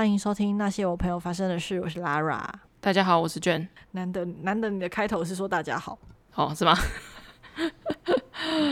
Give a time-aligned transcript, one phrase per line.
[0.00, 2.42] 欢迎收听那些我朋友发生的事，我是 Lara。
[2.80, 3.66] 大家好，我是 Jen。
[3.90, 5.98] 难得难得你的开头是说大家好，
[6.36, 6.74] 哦，是吗？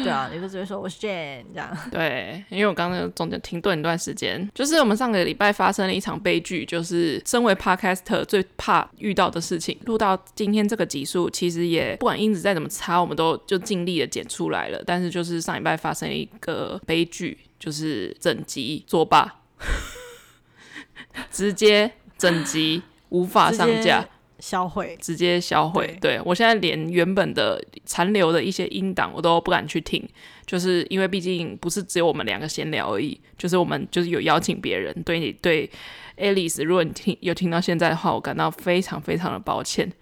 [0.02, 1.77] 对啊，你就直接说我是 Jane 这样。
[1.93, 9.79] 对，因为我刚刚中间停顿一段时间，就是我们上个礼拜发生了一场悲剧，就是身为 Podcaster 最怕遇到的事情。
[9.84, 14.83] 录到今天这个集数，其实也不管音质再怎么差，我们都就尽力的剪出来了。
[14.87, 19.42] 但是就是上礼拜发生了一个悲剧，就是整集作罢，
[21.30, 24.06] 直接整集无法上架。
[24.40, 25.84] 销毁，直接销毁。
[26.00, 30.08] 对，对，我现在连原本的残留的一些音档我都不敢去听，
[30.46, 34.94] 就是因为毕竟不是只有我们两个闲聊而已，就是我们就是有邀请别人。
[35.02, 35.68] 对你，对
[36.16, 39.92] ，Alice，如果你听有听到现在的话，我感到非常非常的抱歉，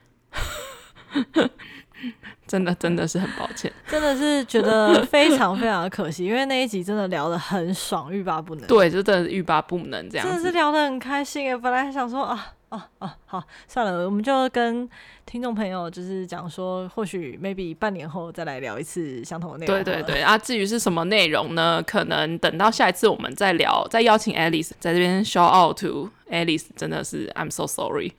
[2.47, 8.67] 真的真的是很抱歉， 真的是觉得非常非常的可惜， 因为那一集真的聊得很爽，欲罢不能。
[8.67, 12.53] 对，就真的是欲罢不能这样子，真的是聊得很开心诶，本来还想说啊。
[12.69, 14.89] 哦哦，好，算了，我们就跟
[15.25, 19.85] 听众朋友就是讲说，或许 maybe 半年后再来聊一次相同的内容。
[19.85, 21.81] 对对对啊，至于是什么内容呢？
[21.87, 28.15] 可能等到下一次我们再聊，再邀请 Alice 在这边 shout out to Alice，真的是 I'm so sorry。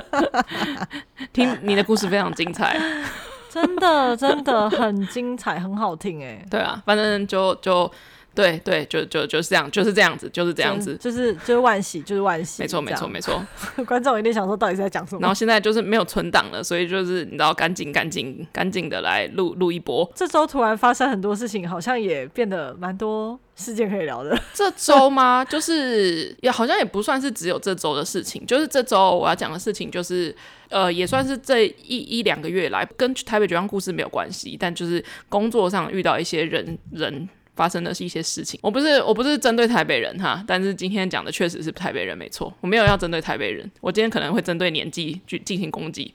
[1.32, 2.78] 听你的故事非常精彩，
[3.48, 6.44] 真的真的很精彩，很好听哎。
[6.50, 7.90] 对啊，反正就就。
[8.36, 13.42] 对对，就就就是这样，就是这样子，就是这样子，就是就是万喜，就是万喜，没错没错没错。
[13.86, 15.20] 观众一定想说，到底在讲什么？
[15.22, 20.08] 然后现在就是没有存档了，所以就是你知道，赶紧赶紧赶紧的来录录一波。
[20.14, 24.38] 这周突然发生很多事情，好像也变得蛮多事件可以聊的。
[24.52, 25.42] 这周吗？
[25.42, 30.34] 就是也好像也不算是只有这周的事情，就是这周我要讲的事情，就是
[30.68, 37.26] 呃，也算是这一一两个月来跟台北绝望故事没有关系，但就是工作上遇到一些人人。
[37.56, 46.14] 发生的是一些事情，我不是我不是针对台北人哈，但是今天讲的确实是台北人没错，我没有要针对台北人，我今天可能会针对年纪去进行攻击。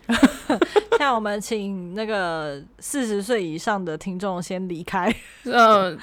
[1.00, 5.14] 那我们请那个四十岁以上的听众先离开。
[5.46, 5.98] 嗯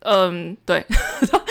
[0.00, 0.84] 嗯，对，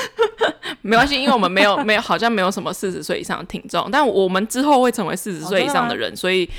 [0.82, 6.50] 没关系，因为我们没有没有好像没有什么四十岁以上的听众，但我们之后会成为四十岁以上的人，哦、所以。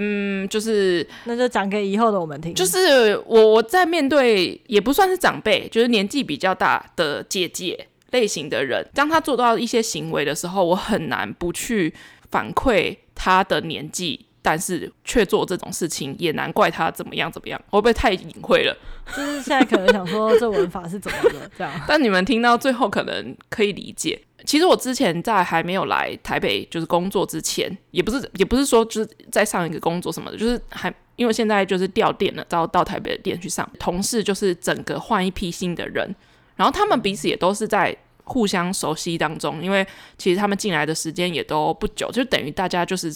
[0.00, 2.54] 嗯，就是那就讲给以后的我们听。
[2.54, 11.92] 就是我我在面对也不算是长辈，就是年纪比较大的姐姐类型的人，当他做到一些行为的时候，我很难不去
[12.30, 17.60] 反馈他的年纪，但是却做这种事情，也难怪他怎么样怎么样。
[17.70, 18.76] 会不会太隐晦了？
[19.16, 24.20] 就是现在可能想说这文法是怎么的这样， 但你们听到最后可能可以理解。
[24.46, 36.14] 其实我之前在还没有来台北就是工作之前，也不是也不是说就是在上一个工作什么的，就是还因为现在就是调店了，到到台北的店去上，同事就是整个换一批新的人，
[36.54, 39.84] 然后他们彼此也都是在互相熟悉当中，因为
[40.16, 43.12] 其实他们进来的时间也都不久，就等于大家就是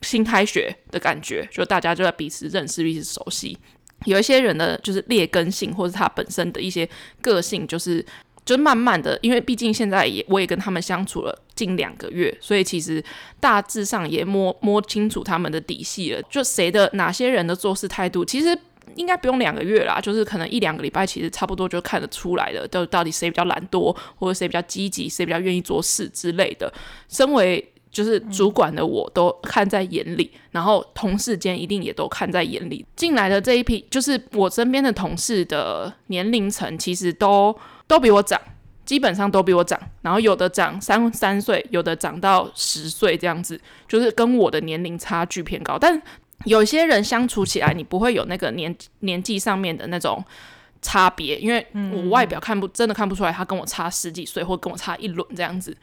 [0.00, 3.58] 新开学的感觉，就大家就在彼此认识、彼此熟悉。
[4.06, 6.88] 有一些人的就是劣根性，或是他本身的一些
[7.20, 8.04] 个性，就是。
[8.44, 13.02] 就慢慢的，因为毕竟现在也我也跟他们相处了近两个月，所以其实
[13.40, 16.20] 大致上也摸摸清楚他们的底细了。
[16.28, 18.54] 就谁的哪些人的做事态度，其实
[18.96, 22.68] 应该不用两个月啦，就是可能一两个礼拜，其实差不多就看得出来的。
[22.68, 26.70] 就到底谁比较懒惰，或者谁比较积极，谁比较愿意做事之类的。
[27.08, 32.84] 身为就是主管的我都看在眼里，然后同事间一定也都看在眼里。
[32.94, 37.56] 进来的这一批，就是我身边的同事的年龄层，其实都。
[37.86, 38.40] 都比我长，
[38.84, 45.78] 基本上都比我长，然后有的长三三岁，有的长到十岁这样子，就是跟我的年龄差距偏高。
[45.78, 46.00] 但
[46.44, 50.22] 有些人相处起来，你不会有那个年年纪上面的那种
[50.82, 55.74] 差别，因为我外表看不真的看不出来他跟我差十几岁，或跟我差一轮这样子。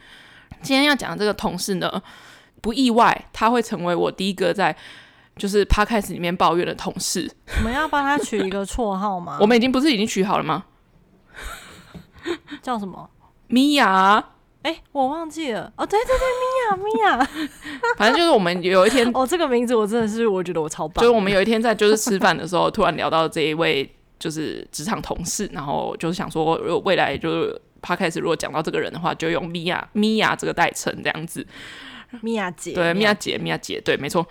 [0.61, 2.01] 今天要讲的这个同事呢，
[2.61, 4.75] 不意外，他会成为我第一个在
[5.37, 7.31] 就是 Podcast 里面抱怨的同事。
[7.57, 9.37] 我们要帮他取一个绰号吗？
[9.41, 10.65] 我们已经不是已经取好了吗？
[12.61, 13.09] 叫什么？
[13.47, 14.23] 米娅？
[14.63, 15.73] 哎，我忘记了。
[15.75, 17.47] 哦，对对对，米娅， 米娅。
[17.97, 21.01] 反正就是我们有一天，哦，这个名字我真的是，我觉得我超棒。
[21.01, 31.45] 就是我们有一天在就是吃饭的时候，突然聊到这一位就是职场同事，然后就是想说，如果未来就是 Podcast 如果讲到这个人的话，就用米娅，米娅这个代称这样子。
[32.21, 34.23] 米娅姐，对，米娅姐，米娅姐，对，没错。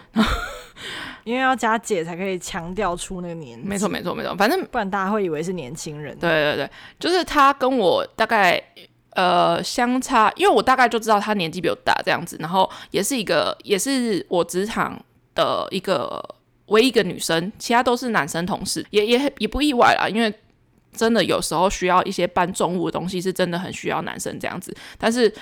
[1.25, 6.17] 因为要加姐才可以强调出那个年纪，没错没错没错，反正不然大家会以为是年轻人。
[6.19, 8.63] 对对对，就是他跟我大概
[9.11, 14.99] 呃相差，因为我大概就知道他年纪比我大这样子，然后也是一个也是我职场
[15.35, 16.23] 的一个
[16.67, 20.33] 唯一一个女生，其他都是男生同事，也也也不意外啦，因为
[20.93, 25.33] 真的有时候需要一些搬重物的东西，是真的很需要男生这样子，但是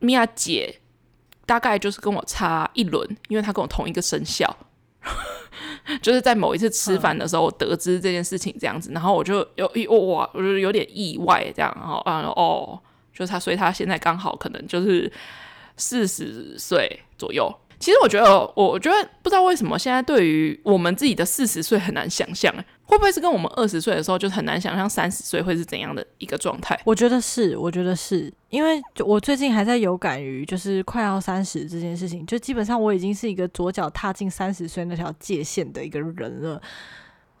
[0.00, 0.80] 米娅姐
[1.46, 4.56] 大概就是跟我差一轮，因为她跟我同一个生肖。
[6.00, 12.78] 就是在某一次吃饭的时候，我得知这件事情这样子，然后我就有一哇，我就有点意外这样，然后啊哦，
[13.12, 15.10] 就是他，所以他现在刚好可能就是
[15.76, 17.52] 四十岁左右。
[17.78, 22.54] 其实我觉得，我我觉得不知道为什么现在对于我们自己的四十岁很难想象，
[22.86, 26.78] 会不会是跟我们二十岁的时候就很难想象三十岁会是怎样的一个状态？
[26.84, 36.60] 我觉得是，我觉得是因为我最近还在有感于就是快要三十这件事情，就基本上我已经是一个左脚踏进三十岁那条界限的一个人了。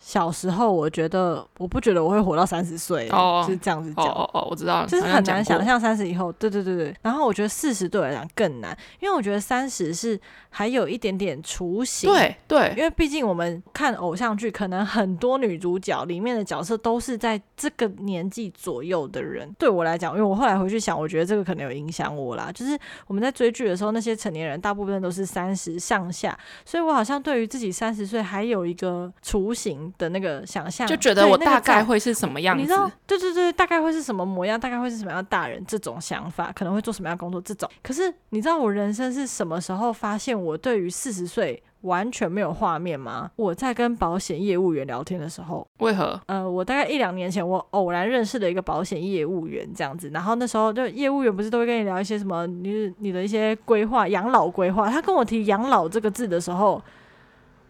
[0.04, 4.04] 小时候，我觉得我不觉得我会活到三十岁，哦就是这样子讲。
[4.04, 6.30] 哦哦哦，我知道，就是很难想象三十以后。
[6.32, 6.94] 对对对对。
[7.00, 10.20] 然后我觉得四十对我来讲更难，因为我觉得三十是
[10.50, 12.12] 还有一点点雏形。
[12.12, 12.74] 对对。
[12.76, 19.50] 因为毕竟我们看偶像剧，可能很多女主角里面的角色都是在这个年纪左右的人。
[19.58, 22.52] 对我来讲，因为我后来回去想，我觉得这个可能有影响我啦。
[22.52, 32.98] 就是我们在追剧的时候，那些成年人大部分都是三十上下，所以我好像对于自己三十岁还有一个雏形的那个想象，就觉得我大概会是什么样子，那个，你知道？
[33.06, 37.68] 对对对，大概会是什么模样，大概会是什么样的大人，这种想法可能会做什么样的工作，这种。
[37.82, 43.30] 可是你知道我人生是什么时候发现我对于四十岁完全没有画面吗？
[43.36, 45.66] 我在跟保险业务员聊天的时候。
[45.78, 46.18] 为何？
[46.26, 50.10] 呃，我大概一两年前，我偶然认识了一个保险业务员，这样子。
[50.14, 54.90] 然后那时候就业务员不是都会跟你聊一些什么，你你的一些规划，养老规划。
[54.90, 56.82] 他跟我提养老这个字的时候。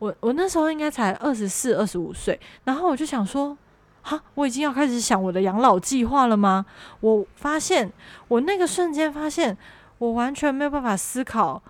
[0.04, 3.56] 我我那时候应该才二十四、二十五岁，然后我就想说，
[4.02, 6.66] 哈，我已经要开始想我的养老计划了吗？
[7.00, 7.90] 我发现，
[8.28, 9.56] 我那个瞬间发现，
[9.96, 11.62] 我完全没有办法思考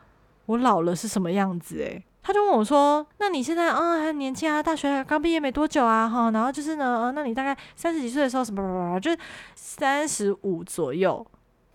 [0.47, 1.77] 我老了是什么样子。
[1.77, 9.19] 诶，他就问我说：“那你现在啊、哦、还年轻啊，大学刚毕业没多久啊，哈，然后就是呢，呃、那你大概三十几岁的时候什么什么什么，就是
[9.55, 11.25] 三十五左右，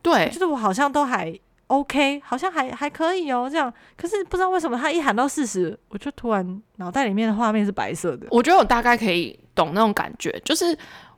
[0.02, 3.72] 对，就是我好像都还。” OK，好像还还可以哦，这样。
[3.96, 8.26] 可是不知道为什么他一喊到四十，我就突然脑袋里面的画面是白色的。
[8.32, 10.76] 我觉得我大概可以懂那种感觉，就是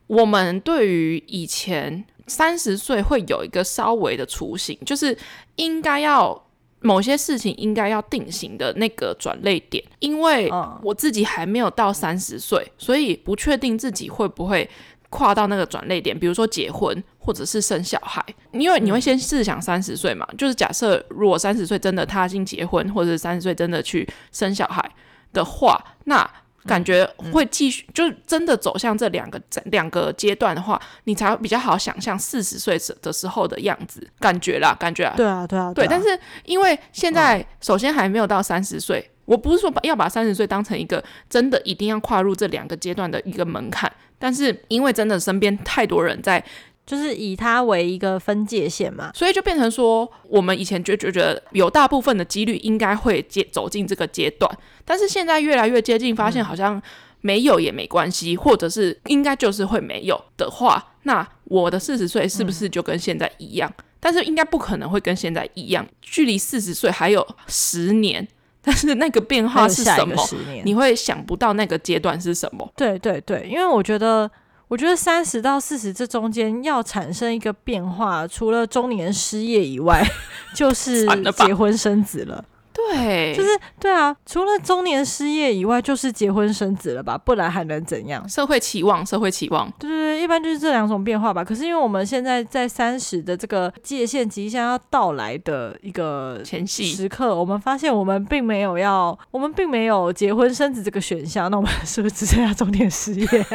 [0.08, 5.18] 我们对于以前三十岁会有一个稍微的雏形，就是
[5.56, 6.46] 应该要
[6.82, 9.82] 某些事情应该要定型的那个转捩点。
[10.00, 10.52] 因为
[10.84, 14.70] 我自己还没有到三十岁，所以不确定自己会不会。
[15.12, 18.24] 跨到那个转类点，比如说结婚或者是生小孩，
[18.54, 24.90] 因为你会先试想三十岁嘛，嗯、就是假设如果三十岁真的他已经结婚，或者是三十岁真的去生小孩
[25.34, 26.28] 的话，那
[26.66, 39.11] 感觉会继续，嗯、就是真的走向这两个两个阶段的话，你才会比较好想象四十岁的时候的样子，感觉啦，感觉啊，对啊，对啊，对，但是因为现在首先还没有到三十岁。
[39.26, 46.44] 我不是说把要把三十岁当成一个真的一定要跨入这两个阶段的一个门槛，但是因为真的身边太多人在，
[46.86, 54.52] 就是以它为一个分界线嘛，所以就变成说，我们以前就觉得有大部分的几率应该会接走进这个阶段，
[54.84, 56.82] 但是现在越来越接近，发现好像
[57.22, 63.72] 没有也没关系，或者是应该就是会没有的话，那我的四十岁是不是就跟现在一样？
[64.00, 68.28] 但是应该不可能会跟现在一样，距离四十岁还有十年。
[68.62, 70.16] 但是那个变化是什么？
[70.64, 72.72] 你会想不到那个阶段是什么？
[72.76, 74.30] 对对对，因为我觉得，
[74.68, 80.06] 我觉得三十到四十这中间要产生一个变化，除了中年失业以外，
[80.54, 82.44] 就是结婚生子了。
[82.74, 83.50] 对，就是
[83.80, 87.18] 对啊，除了中年失业以外，就是结婚生子了吧？
[87.18, 88.28] 不然还能怎样？
[88.30, 91.44] 社会期望，社会期望，对对对，一般就是这两种变化吧。
[91.44, 101.52] 可是因为我们现在在三十的这个界限即将要到来的一个前夕时刻，我们发现我们并没有要，我们并没有结婚生子这个选项。
[101.52, 103.28] 那我们是不是只剩下中年失业？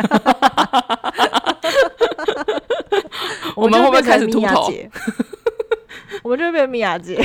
[3.56, 4.70] 我们会不会开始秃头？
[6.26, 7.24] 我们就会变米娅姐，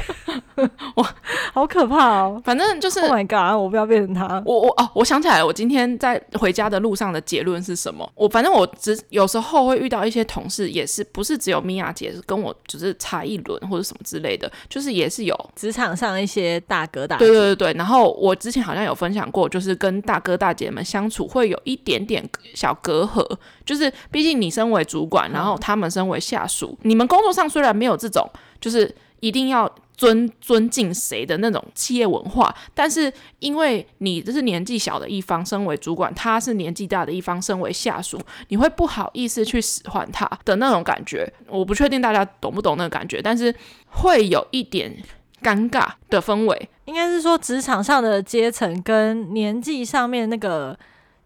[0.94, 1.16] 哇，
[1.54, 2.40] 好可怕哦！
[2.46, 4.40] 反正就是，Oh my god，我不要变成他。
[4.46, 8.08] 我我哦，我想起来了，我今天在回家的路上的结论是什么？
[8.14, 17.26] 我反正我只有时候会遇到一些同事，也是不是只有米娅姐是跟我只是差一轮或者什么之类的，就是也是有职场上一些大哥大姐。
[17.26, 17.74] 对对对对。
[17.74, 23.28] 然后我之前好像有分享过，就是跟大哥大姐们相处会有一点点小隔阂，
[23.66, 28.30] 就是毕竟你身为主管，然后他们身为下属，嗯、你们工作上虽然没有这种。
[28.62, 41.32] 就是一定要尊尊敬谁的那种企业文化，但是因为你这是年纪小的一方，身为主管，他是年纪大的一方，身为下属，你会不好意思去使唤他的那种感觉。
[41.48, 43.54] 我不确定大家懂不懂那个感觉，但是
[43.88, 44.96] 会有一点
[45.44, 46.70] 尴尬的氛围。
[46.86, 50.78] 应该是说职场上的阶层跟年纪上面那个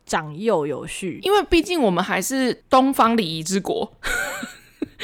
[0.06, 3.94] 长幼有序，因为毕竟我们还是东方礼仪之国。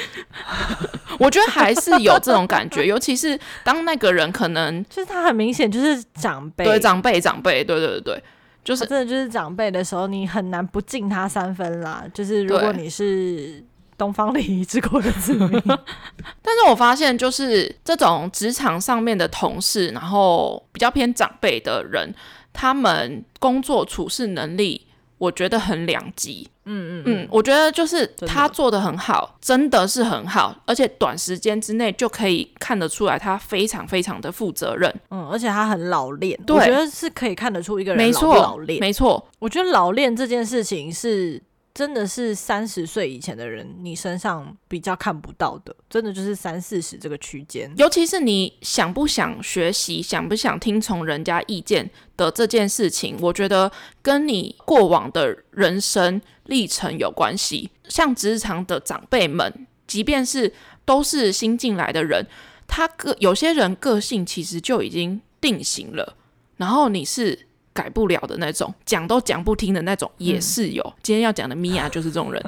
[1.20, 8.24] 我觉得还是有这种感觉， 尤其是当那个人可能就是他很明显就是长辈，对长辈长辈，对对对对，
[8.63, 12.03] 就是真的就是长辈的时候，你很难不敬他三分啦。
[12.13, 13.63] 就是如果你是
[13.98, 15.50] 东方礼仪之国的子民，
[16.41, 22.13] 但是我发现就是这种职场上面的同事，然后比较偏长辈的人，
[22.51, 24.88] 他们工作处事能力。
[25.22, 41.40] 我觉得很两极，嗯嗯嗯，我觉得就是他做的很好，真的，真的是很好，而且短时间之内就可以看得出来，他非常非常的负责任，嗯，而且他很老练，对，我觉得是可以看得出一个人老不老练，没错，我觉得老练这件事情是。
[41.74, 47.72] 真的是三十岁以前的人，你身上比较看不到的，真的就是三四十这个区间。
[47.78, 57.72] 尤其是你想不想学习，想不想听从人家意见的这件事情，我觉得跟你过往的人生历程有关系。
[57.88, 62.28] 像职场的长辈们，即便是都是新进来的人，
[62.68, 66.18] 他个有些人个性其实就已经定型了，
[66.58, 67.48] 然后你是。
[67.74, 70.84] 改不了的那种，讲都讲不听的那种，也是有。
[70.84, 72.44] 嗯、今天要讲的米娅 就是这种人，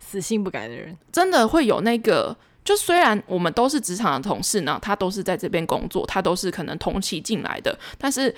[0.00, 2.36] 死性不改的人，真的会有那个。
[2.64, 8.34] 就虽然我们都是职场的同事呢，他都是在这边工作，他都是可能同期进来的，但是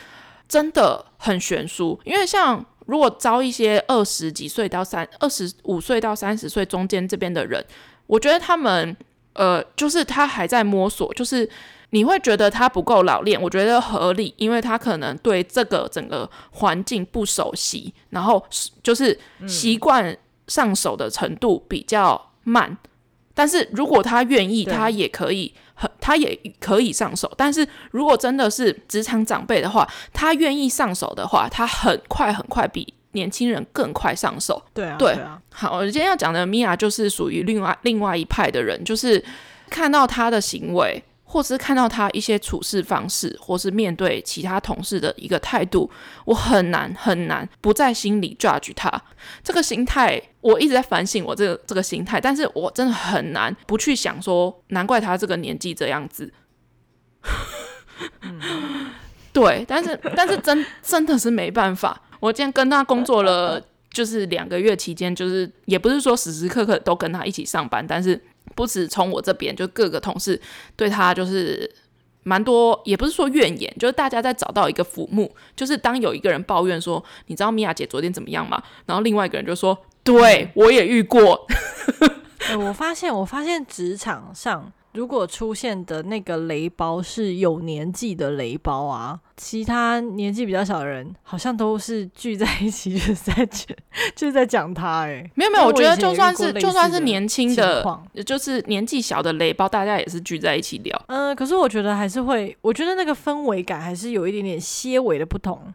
[0.48, 1.98] 真的很悬殊。
[2.04, 7.64] 因为像如果招一些二十几岁到三二十五岁到三十岁中间这边的人，
[8.06, 8.96] 我觉得他们
[9.32, 11.48] 呃，就是他还在摸索，就是。
[11.90, 18.44] 你会觉得他不够老练，我觉得合理，因为他可能对这个整个环境不熟悉，然后
[18.82, 20.16] 就是习惯
[20.46, 22.70] 上手的程度比较慢。
[22.70, 22.78] 嗯、
[23.34, 27.28] 但是如果他愿意，他也可以很，他也可以上手。
[27.36, 34.62] 但是如果真的是职场长辈的话，他愿意上手的话，他很快很快比年轻人更快上手。
[34.72, 35.42] 对啊，对，对啊。
[35.52, 39.24] 好，我今天要讲的米娅就是属于另外另外一派的人，就是
[39.68, 41.02] 看到他的行为。
[41.30, 45.88] 或是看到他一些处事方式，或是面对其他同事的一个态度，
[46.24, 49.00] 我很难很难不在心里 judge 他。
[49.44, 56.32] 这个心态，我一直在反省我这个这个心态，但是我真的很难不去想说，难怪他这个年纪这样子。
[58.22, 58.90] 嗯、
[59.32, 62.02] 对，但是但是真真的是没办法。
[62.18, 68.20] 我今天跟他工作了，就是两个月期间，就是也不是说时时刻刻都跟他一起上班，但是。
[68.60, 70.38] 不止从我这边，就各个同事
[70.76, 71.74] 对他就是
[72.24, 81.46] 蛮多，也不是说怨言，就是大家在找到一个浮木，就是当有一个人抱怨说：“你知道米娅姐昨天怎么样吗？”然后另外一个人就说：“对，我也遇过。
[82.50, 84.70] ”欸，我发现，我发现职场上。
[84.92, 93.46] 如果出现的那个雷包是有年纪的雷包啊，其他年纪比较小的人好像都是聚在一起，就是在，
[94.16, 95.02] 就是在讲他。
[95.06, 97.84] 哎，没有没有，我觉得就算是就算是年轻的，
[98.26, 101.00] 就是年纪小的雷包，大家也是聚在一起聊。
[101.06, 105.72] 嗯，可是我觉得还是会，我觉得那个氛围感还是有一点点些微的不同。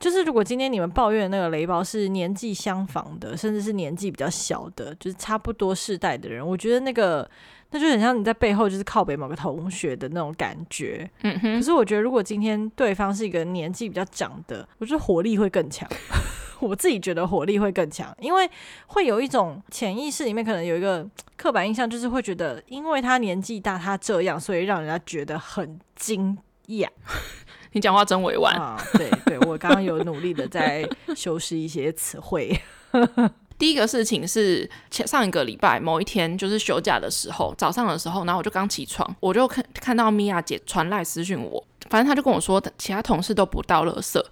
[0.00, 7.28] 就是如果今天你们抱怨的那个雷包是年纪相仿的，甚至是年纪比较小的，就是差不多世代的人，我觉得那个。
[7.70, 11.56] 那就很像你在背后就是靠北某个同学的那种感觉，嗯哼。
[11.56, 15.88] 可是我觉得，如果今天对方是一个年纪比较长的，我觉得火力会更强。
[16.58, 18.48] 我自己觉得火力会更强，因为
[18.86, 21.06] 会有一种潜意识里面可能有一个
[21.36, 26.88] 刻板印象，就是会觉得，因为他年纪大，他这样，所以让人家觉得很惊讶。
[27.72, 28.82] 你讲话真委婉啊！
[28.94, 32.58] 对对，我刚刚有努力的在修饰一些词汇。
[33.58, 44.22] 第一个事情是前上一个礼拜某一天，就是休假的时候，早上的时候，然后我就刚起床，我就看看到米娅姐传来私讯我，反正她就跟我说，其他同事都不到垃圾。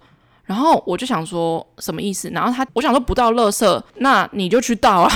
[0.45, 2.29] 然后我就想说什么意思？
[2.29, 5.09] 然后他我想说不到垃圾，那你就去倒啊，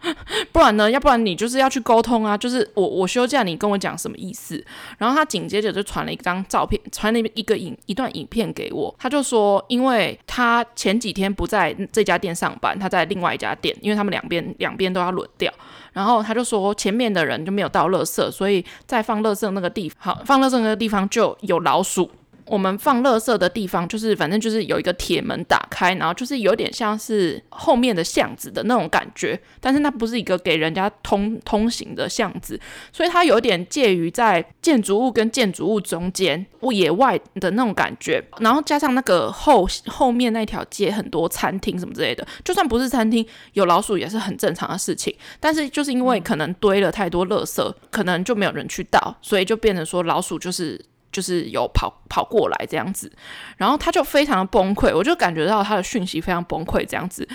[0.52, 0.90] 不然呢？
[0.90, 2.36] 要不然你就是要去沟通啊。
[2.36, 4.62] 就是我我休假，你跟我讲什么意思？
[4.98, 8.94] 然后他紧接着就传了一张照片，传了一个影一段影片给我。
[8.98, 15.50] 他就说，因为他前几天不在这家店上班，他在另外一家店，因为他们两边两边都要轮调。
[15.94, 22.10] 然后他就说，前面的人就没有倒垃圾，所以在放垃圾那个地方，好，放垃圾那个地方就有老鼠。
[22.46, 32.60] 我们放垃圾的地方，就是反正就是有一个铁门打开，然后就是有点像是后面的巷子的那种感觉，但是那不是一个给人家通通行的巷子，
[32.92, 38.22] 所以它有点介于在建筑物跟建筑物中间，野外的那种感觉。
[38.40, 45.14] 然后加上那个后后面那条街很多餐厅什么之类的，就算不是餐厅，有老鼠也是很正常的事情。
[45.40, 50.78] 但是就是因为可能堆了太多垃圾，可能就没有人去倒，所以就变成说老鼠就是。
[51.14, 53.10] 就是有跑跑过来这样子，
[53.56, 57.26] 然后他就非常的崩溃，我就感觉到他的讯息非常崩溃这样子，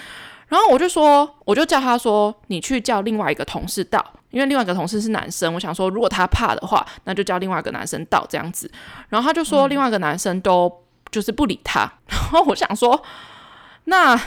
[0.50, 8.70] 然后我就说，我就叫他说，你去叫另外一个同事到，因为另外一个同事是男生，我想说，如果他怕的话，那就叫另外一个男生到这样子。
[9.08, 11.90] 然后他就说，另外一个男生都就是不理他。
[12.10, 13.02] 然后我想说，
[13.86, 14.20] 那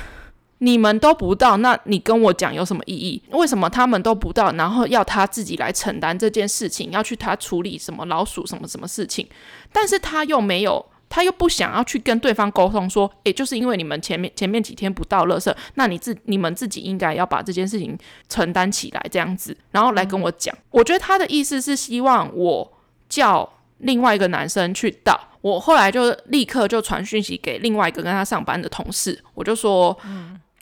[0.62, 3.20] 你们都不到，那你跟我讲有什么意义？
[3.30, 9.26] 为什么他们都不到，然后要他自己来承担这件事情，要去他处理什么老鼠什么什么事情？
[9.72, 10.86] 但是他又没有。
[11.14, 17.98] 他又不想要去跟对方沟通，说，诶，就是因为你们前面前面几天不到垃圾，那你自你们自己应该要把这件事情
[18.30, 20.56] 承担起来，这样子，然后来跟我讲。
[20.70, 22.72] 我觉得他的意思是希望我
[23.10, 25.20] 叫另外一个男生去倒。
[25.42, 29.94] 我后来就立刻就传讯息给另外一个跟他上班的同事，我就说，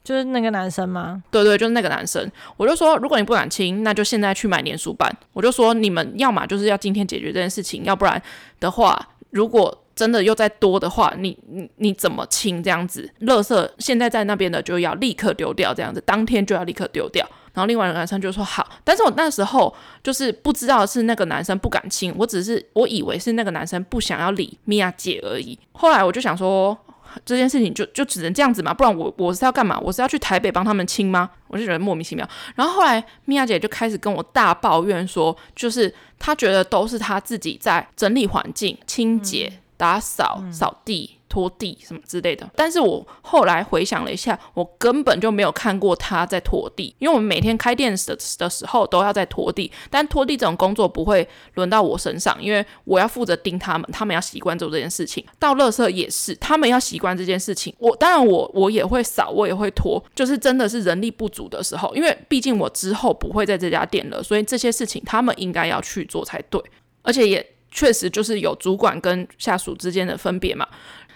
[0.03, 1.23] 就是那个男生吗？
[1.31, 2.31] 对对，就是那个男生。
[2.57, 5.15] 我就说，如果你不敢亲，那就现在去买粘鼠板。
[5.33, 8.21] 我就说，你们要么就是要今天解决这件事情，要不然
[8.59, 13.09] 的话，如果真的又再多的话，你你你怎么亲这样子？
[13.21, 17.27] 垃圾现在在那边的就要立刻丢掉，这样子当天就要立刻丢掉。
[17.53, 25.59] 然后另外一个男生就说好，但是我那时候就是不知道是那个男生不敢亲，我只是我以为是那个男生不想要理米娅姐而已。
[25.73, 26.77] 后来我就想说
[27.25, 29.79] 这件事情就就只能这样子嘛，不然我我是要干嘛？
[29.81, 31.31] 我是要去台北帮他们清吗？
[31.49, 32.29] 我就觉得莫名其妙。
[32.55, 39.53] 然后后来米娅姐就开始跟我大抱怨说，就是她觉得都是她自己在整理环境、清洁。
[39.81, 55.25] 打扫、扫地、拖地什么之类的，但是我后来回想了一下，我根本就没有看过他在拖地，因为我们每天开店的的时候都要在拖地，但拖地这种工作不会轮到我身上，因为我要负责盯他们，他们要习惯做这件事情。
[55.39, 57.75] 倒垃圾也是，他们要习惯这件事情。
[57.79, 66.63] 我当然我我也会扫，我也会拖，就是真的是人力不足的时候，因为毕竟我之后不会在这家店了，所以这些事情他们应该要去做才对，
[67.01, 67.55] 而且也。
[67.71, 70.67] 确实就是有主管跟下属之间的分别嘛，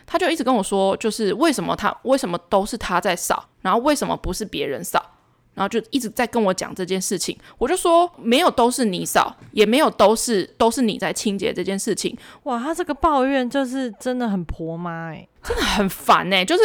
[0.07, 5.05] 他就一直跟我说，就是为什么他为什么都是他在扫，然后为什么不是别人扫，
[5.55, 12.17] 然后就一直在跟我讲这件事情，我就说没有都是你扫，也没有都是都是你在清洁这件事情。
[12.45, 16.63] 哇，他这个抱怨就是真的很婆妈欸，真的很烦欸，就是。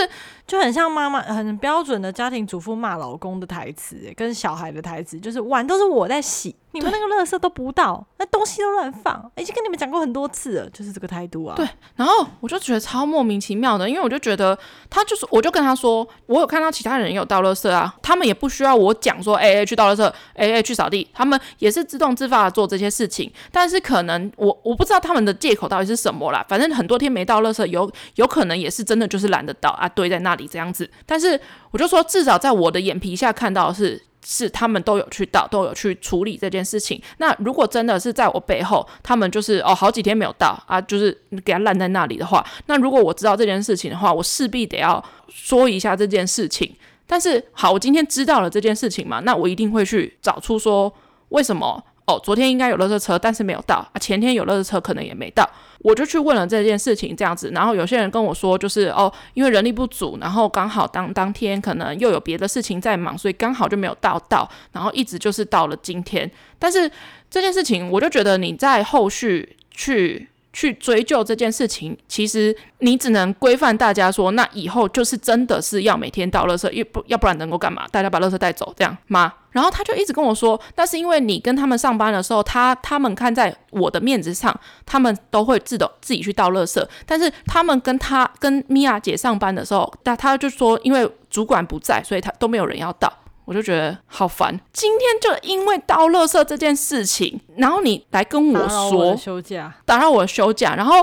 [0.50, 11.54] 就很像妈妈很标准的家庭主妇骂老公的台词，跟小孩的台词，就是碗都是我在洗，你们那个垃圾都不倒，那东西都乱放，已经跟你们讲过很多次了，就是这个态度啊。
[11.56, 14.58] 对，然后我就觉得超莫名其妙的，因为我就觉得
[14.90, 31.20] 他就是，我就跟他说，我有看到其他人有倒垃圾啊，他们也不需要我讲说，哎、欸、哎、欸、去倒垃圾，哎、欸、哎、欸、去扫地，他们也是自动自发的做这些事情，但是可能我我不知道他们的借口到底是什么啦，反正很多天没倒垃圾，有有可能也是真的就是懒得倒啊，堆在那里这样子，但。
[31.20, 31.38] 是
[31.72, 37.02] 我就说，至少在我的眼皮下看到是，是他们都有去倒，都有去处理这件事情。
[37.18, 41.12] 那如果真的是在我背后，他们就是哦好几天没有倒啊，就是
[41.44, 46.74] 给他烂在那里的话，那如果我知道这件事情的话，我势必得要说一下这件事情。
[47.06, 50.94] 但是好，我今天知道了这件事情嘛，那我一定会去找出说
[51.28, 51.84] 为什么。
[52.10, 54.00] 哦，昨天应该有垃圾车，但是没有到啊。
[54.00, 55.48] 前天有垃圾车，可能也没到。
[55.78, 57.52] 我就去问了这件事情，这样子。
[57.54, 64.50] 然后有些人跟我说，就是哦，因为人力不足，然后刚好当当天可能又有别的事情在忙，所以刚好就没有到到。
[64.72, 66.30] 然后一直就是到了今天。
[66.58, 66.90] 但是
[67.30, 70.28] 这件事情，我就觉得你在后续去。
[70.52, 77.88] 去追究这件事情，其实你只能规范大家说，那以后就是真的是要每天倒垃圾，要不要不然能够干嘛？
[77.92, 79.34] 大家把垃圾带走，这样吗？
[79.52, 93.12] 然后他就一直跟我说，那是因为你跟他们上班的时候，他他们看在我的面子上，他们都会自动自己去倒垃圾，但是他们跟他跟米娅姐上班的时候，那他就说，因为主管不在，所以他都没有人要倒。
[93.50, 100.96] 我就觉得好烦，今天就因为倒垃圾这件事情，然后你来跟我说休假，打扰我休假，然后。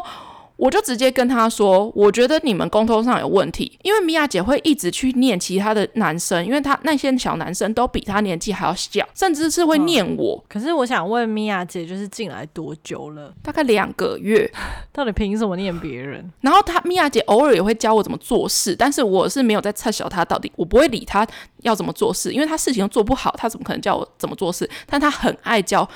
[0.56, 10.36] 我就直接跟他说，我觉得你们沟通上有问题，因为米娅姐会一直去念其他的男生，因为他那些小男生都比他年纪还要小，甚至是会念我。
[10.36, 13.32] 嗯、可是我想问米娅姐，就是进来多久了？
[13.42, 14.50] 大概两个月。
[14.92, 16.32] 到底凭什么念别人？
[16.40, 21.26] 然后她米娅姐偶尔也会教我怎么做事，但是我是没有在测小他到底，我不会理他
[21.62, 24.68] 要怎么做事，因为他事情都做不好，他怎么可能叫我怎么做事？
[24.86, 25.86] 但他很爱教。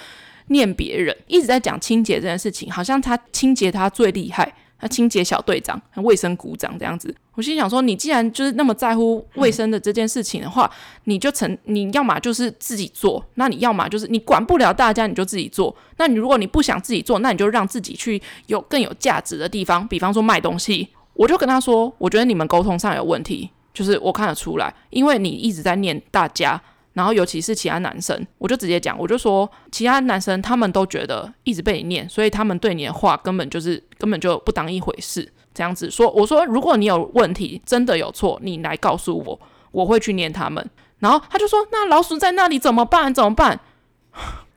[0.51, 7.15] 念别人一直在讲清洁这件事情，好像他清洁他最厉害，他清洁小队长、卫生股长这样子。
[7.35, 10.71] 我心想说，你既然就是那么在乎卫生的这件事情的话，
[11.05, 15.75] 你就成你要么就是自己做，那你要么就是你管不了大家，你就自己做。
[15.97, 20.89] 那你如果你不想自己做，那你就让自己去有更有价值的地方，比方说卖东西。
[21.15, 26.61] 我就跟他说，我觉得你们沟通上有问题，就是我看得出来，因为你一直在念大家。
[26.93, 35.31] 然后尤其是其他男生，我就直接讲，我就说其他男生他们都觉得一直被你念，所以他们对你的话根本就是根本就不当一回事。
[35.53, 39.41] 这样子说，我说如果你有问题，真的有错，你来告诉我，
[39.73, 40.65] 我会去念他们。
[41.01, 43.13] 然后他就说：“那老鼠在那里怎么办？
[43.13, 43.59] 怎么办？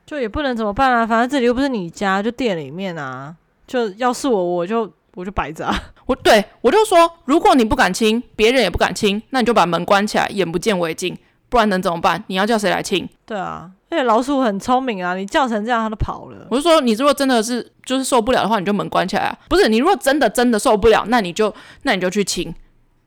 [0.04, 3.34] 就也不能怎么办啊，反正这里又不是你家，就店里面啊。
[3.66, 5.74] 就要是我，我就我就摆着啊。
[6.04, 11.16] 我对我就说，如果你不敢亲，别人也不敢亲，那你就把门关起来，眼不见为净。
[11.54, 12.20] 不然能怎么办？
[12.26, 13.08] 你要叫谁来清？
[13.24, 16.48] 对啊，而且老鼠很聪明啊，你叫成这样，它都跑了。
[16.50, 19.38] 我就说，你如果真的是就是受不了的话，你就门关起来啊。
[19.48, 22.52] 不是，你如果真的真的受不了，那你就那你就去清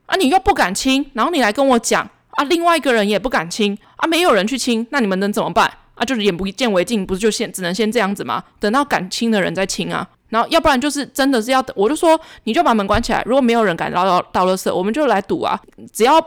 [0.05, 0.15] 啊。
[0.15, 6.05] 你又不敢清，然后你来跟我讲。”啊，另外一个人也不敢清啊，没有人去清，那你们能怎么办啊？
[6.05, 8.43] 就是眼不见为净，不是就先只能先这样子吗？
[8.59, 15.59] 等到敢清的人再清啊，然后要不然就是真的是要等，我就说你就把门关起来，如果没有人敢倒倒倒垃圾，我们就来赌啊，
[15.91, 16.23] 只要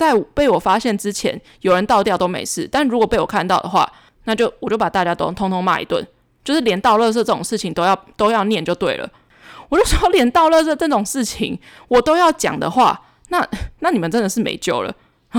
[0.00, 3.86] 在被我发现之前有人倒掉都没事，但如果被我看到的话，
[4.24, 6.02] 那就我就把大家都通通骂一顿，
[6.42, 9.06] 就是连倒垃圾这种事情都要都要念就对了，
[9.68, 11.58] 我就说连倒垃圾这种事情
[11.88, 13.46] 我都要讲的话，那
[13.80, 14.94] 那你们真的是没救了。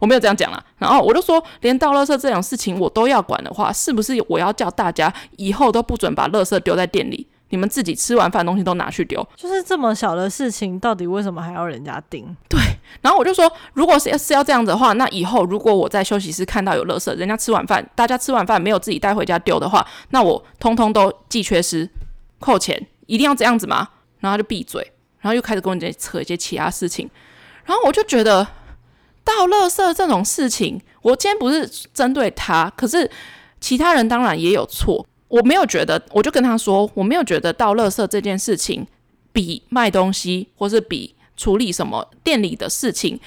[0.00, 7.26] 我没有这样讲啦，然后我就说，连倒垃圾这种事情我都要管的话，是不是我要叫大家以后都不准把垃圾丢在店里？
[7.48, 9.26] 你们自己吃完饭东西都拿去丢？
[9.36, 12.36] 就是这么小的事情，到底为什么还要人家盯？
[12.48, 12.60] 对，
[13.00, 21.88] 然后我就说，如果是要是要这样子的话，那以后如果我在休息室看到有垃圾，人家吃完饭，大家吃完饭没有自己带回家丢的话，那我通通都记缺失，
[22.38, 23.88] 扣钱，一定要这样子吗？
[24.20, 27.10] 然后就闭嘴，然后又开始跟我扯一些其他事情，
[27.64, 28.46] 然后我就觉得。
[29.26, 33.10] 倒垃圾这种事情，我今天不是针对他，可是
[33.60, 35.04] 其他人当然也有错。
[35.26, 38.86] 我没有觉得，我就跟他说，我没有觉得倒垃圾这件事情
[39.32, 43.20] 比卖东西，或是比处理什么店里的事情，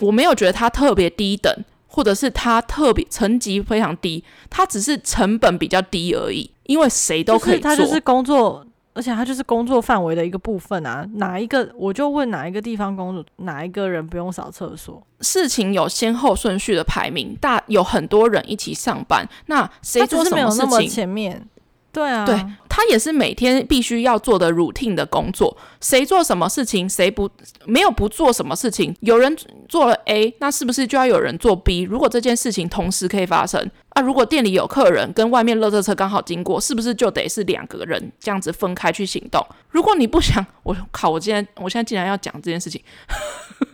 [0.00, 1.52] 我没有觉得他特别低等，
[1.86, 6.50] 或者是他特别层级非常低，他只是成本比较低而已。
[6.64, 8.64] 因为谁都可以做，他就是工作。
[8.94, 15.00] 而且他就是工作范围的一个部分啊，哪一个我就问哪一个地方工作，哪一个人不用扫厕所？
[15.20, 20.88] 事情有先后顺序的排名，大有很多人一起上班，那谁做什么事情？
[20.88, 21.46] 前面
[21.92, 22.44] 对啊，对。
[22.68, 27.28] 他也是每天必须要做的 routine 的工作，谁做什么事情，谁不
[27.64, 28.94] 没有不做什么事情。
[29.00, 29.36] 有人
[29.68, 31.80] 做了 A，那是不是就要有人做 B？
[31.80, 39.44] 如果这件事情同时可以发生啊，如果店里有客人跟外面垃圾车刚好经过，是不是就得是两个人这样子分开去行动？
[39.70, 42.80] 如果你不想，我靠，我今天我现在竟然要讲这件事情，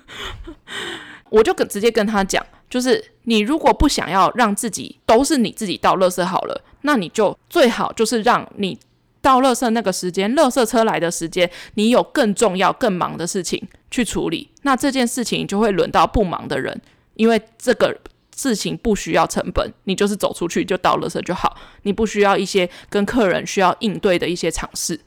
[1.29, 8.79] 我就跟直接跟他讲，就是你如果不想要让自己都是你自己倒垃圾好了，那你就最好就是让你。
[9.25, 16.79] 到垃圾那个时间，垃圾车来的时间，你有更重要、更忙的事情去处理，那这件事情就会轮到不忙的人，
[17.15, 17.99] 因为这个
[18.37, 25.01] 事情不需要成本，你就是走出去就到垃圾就好，你不需要一些跟客人需要应对的一些尝试。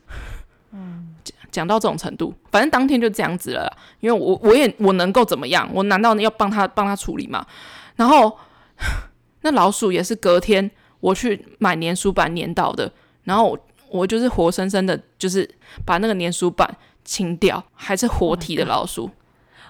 [0.72, 5.70] 嗯，讲讲到这种程度，反正当天就这样子了，因为我我也我能够怎么样？
[5.72, 7.46] 我难道要帮他帮他处理吗？
[7.96, 8.36] 然后
[9.42, 12.92] 那老鼠也是隔天我去买粘鼠板粘到的，
[13.24, 13.58] 然后。
[13.90, 15.50] 我就是活生生的，就是
[15.86, 16.70] 把那个粘鼠板
[17.06, 19.10] 清掉，还是活体的老鼠。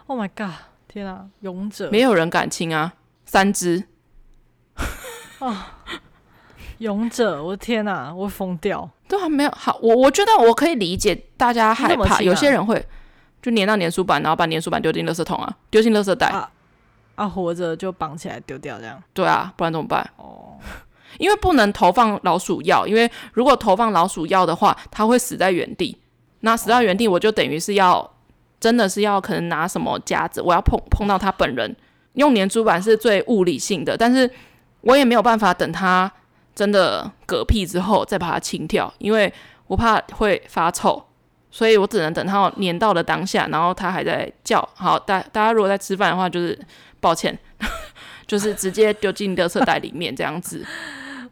[0.07, 0.55] Oh my god！
[0.87, 1.91] 天啊，勇者！
[1.91, 3.83] 没有人敢清啊，三只。
[5.37, 5.55] 哦，
[6.79, 7.43] 勇者！
[7.43, 8.89] 我的天哪，我疯掉！
[9.07, 12.83] 对啊，没有好，我我觉得我可以理解大家害怕，啊、有些人会
[13.39, 16.49] 就粘到粘鼠板，然后把粘鼠板丢进垃圾桶啊，丢进垃圾袋啊，
[17.13, 18.99] 啊，活着就绑起来丢掉这样。
[19.13, 20.09] 对啊，不然怎么办？
[20.17, 20.57] 哦。
[21.17, 25.97] 因为不能投放老鼠药，因为如果投放老鼠药的话，它会死在原地。
[26.41, 28.09] 那死在原地，我就等于是要
[28.59, 31.75] 真的是要可能拿什么夹子，我要碰碰到它本人。
[32.13, 34.29] 用粘鼠板是最物理性的，但是
[34.81, 36.11] 我也没有办法等它
[36.55, 39.31] 真的嗝屁之后再把它清掉，因为
[39.67, 41.03] 我怕会发臭，
[41.51, 44.67] 所以我只能等它粘到了当下，然后它还在叫。
[44.73, 46.57] 好，大大家如果在吃饭的话，就是
[46.99, 47.37] 抱歉，
[48.25, 50.65] 就是直接丢进垃圾袋里面这样子。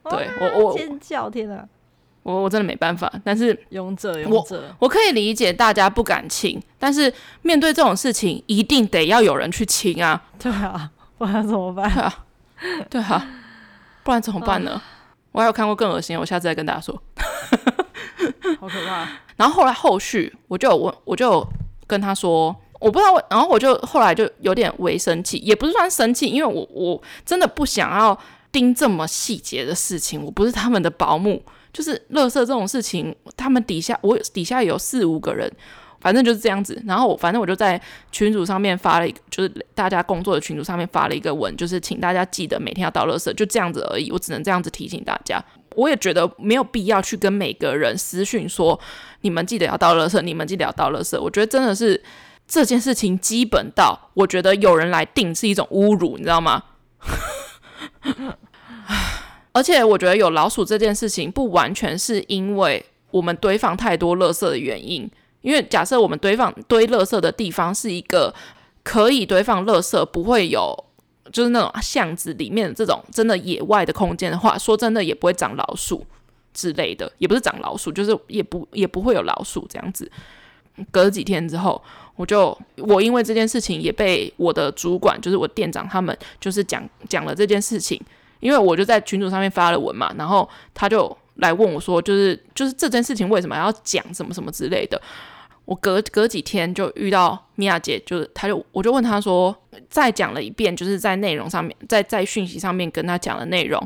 [0.09, 1.67] 对我我尖叫天哪，
[2.23, 10.21] 我我真的没办法，但是勇者勇者，我可以理解大家不敢亲，但是面对这种事情，一定得要有人去亲啊。
[10.39, 11.89] 对啊，不然怎么办？
[11.91, 12.25] 对啊，
[12.89, 13.27] 对啊，
[14.03, 14.71] 不然怎么办呢？
[14.71, 14.83] 啊、
[15.31, 16.99] 我还有看过更恶心，我下次再跟大家说。
[18.59, 19.07] 好可怕！
[19.37, 21.45] 然后后来后续，我就有问，我就
[21.87, 28.17] 跟他说，我不知道，然后我就后来就有点微生气，也不是算生气，因为我我真的不想要。
[28.55, 35.51] 盯这么细节的事情，我不是他们的保姆，就是垃圾这种事情，他们底下我底下有四五个人，
[35.99, 36.81] 反正就是这样子。
[36.87, 37.79] 然后我反正我就在
[38.13, 44.09] 群组上面发了一个，就是大家工作的群组上面发了一个文，就是请大家记得每天要倒垃圾，就这样子而已。
[44.09, 45.43] 我只能这样子提醒大家。
[45.75, 48.79] 我也觉得没有必要去跟每个人私讯说，
[49.19, 51.19] 你们记得要倒垃圾，你们记得要倒垃圾。
[51.19, 52.01] 我觉得真的是
[52.47, 56.63] 这件事情基本到我觉得有人来定是一种侮辱，你知道吗？
[59.53, 65.09] 而且我觉得有老鼠这件事情不完全是因为我们堆放太多垃圾的原因，
[65.41, 68.33] 因为假设我们堆放堆垃圾的地方是一个
[68.83, 70.75] 可以堆放垃圾，不会有
[71.31, 76.05] 就是那种巷子里面这种真的野外的空间的话，说真的也不会长老鼠
[76.53, 80.11] 之类的，也不是长老鼠，就是也不也不会有老鼠这样子。
[80.91, 81.81] 隔几天之后。
[82.17, 88.01] 我就我因为这件事情也被我的主管，就是我店长他们，就是讲讲了这件事情，
[88.45, 95.01] 因为我就在群组上面发了文嘛，然后他就来问我说，就是就是这件事情为什么要讲什么什么之类的。
[95.65, 99.55] 我隔隔几天就遇到米娅姐，就是他就我就问他说，
[99.89, 103.81] 再讲了一遍，就是在内容上面，在在讯息上面跟他讲的内容。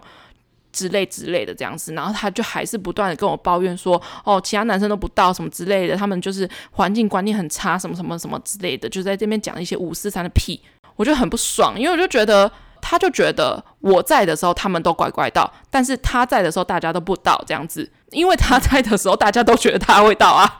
[0.71, 10.61] 之类之类的这样子，然后他就还是不断的跟我抱怨说，哦，其他男生都不到什么之类的，他们就是环境观念很差，什么什么什么之类的，就在这边讲一些五四三的屁，
[10.95, 12.49] 我就很不爽，因为我就觉得，
[12.81, 20.57] 他就觉得我在的时候他们都乖乖到，但是他在的时候大家都不到这样子，因为他在的时候大家都觉得他会到啊，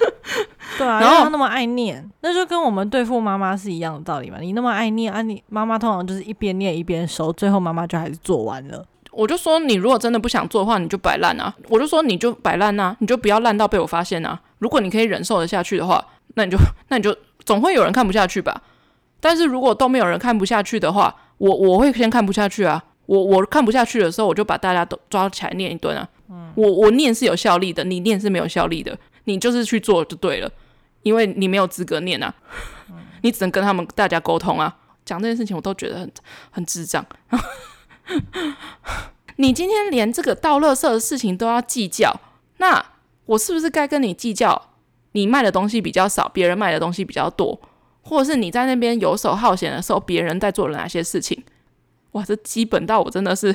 [0.78, 8.84] 对啊，然后他那么爱念，那就跟我们对付妈妈是一样的道理嘛，你那么爱念啊，你妈妈通常就是一边念一边收，最后妈妈就还是做完了。
[9.16, 11.54] 我就说，你如果真的不想做的话，你就摆烂啊！
[11.68, 14.40] 我就说，你就摆烂啊，你就不要烂到被我发现啊！
[14.58, 18.60] 如果你可以忍受得下去的话，那你就那你就总会有人看不下去吧。
[19.20, 22.82] 但是如果都没有人看不下去的话，我我会先看不下去啊！
[23.06, 26.08] 我我看不下去的时候，我就把大家都抓起来念一顿啊！
[26.30, 30.50] 嗯，我我念是有效力的，你念是没有效力的，你就是去做就对了，
[31.02, 32.34] 因为你没有资格念啊，
[33.22, 34.76] 你只能跟他们大家沟通啊。
[35.04, 36.10] 讲这件事情，我都觉得很
[36.50, 37.04] 很智障。
[39.36, 42.18] 你今天连这个倒垃圾的事情都要计较，
[42.56, 42.82] 那
[43.26, 44.70] 我是不是该跟你计较？
[45.12, 47.60] 你卖的东西比较少，别人卖的东西比较多，
[48.04, 51.42] 或者是你在那边游手好闲的时候，别人在做了哪些事情？
[52.12, 53.52] 哇，这基本到我真的是，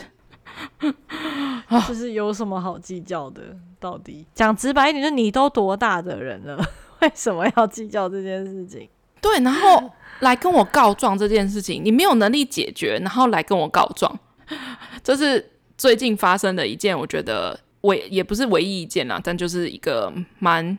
[1.87, 3.41] 就是有什么好计较的？
[3.79, 6.57] 到底讲直白一点，就你都多大的人了，
[6.99, 8.89] 为什么要计较这件事情？
[9.21, 14.19] 对，然后来跟我告状这件事情，你没有能力解决，然后来跟我告状，
[15.01, 20.77] 这是最近发生的一件，我觉得唯也不是唯一一件啦，但就是一个蛮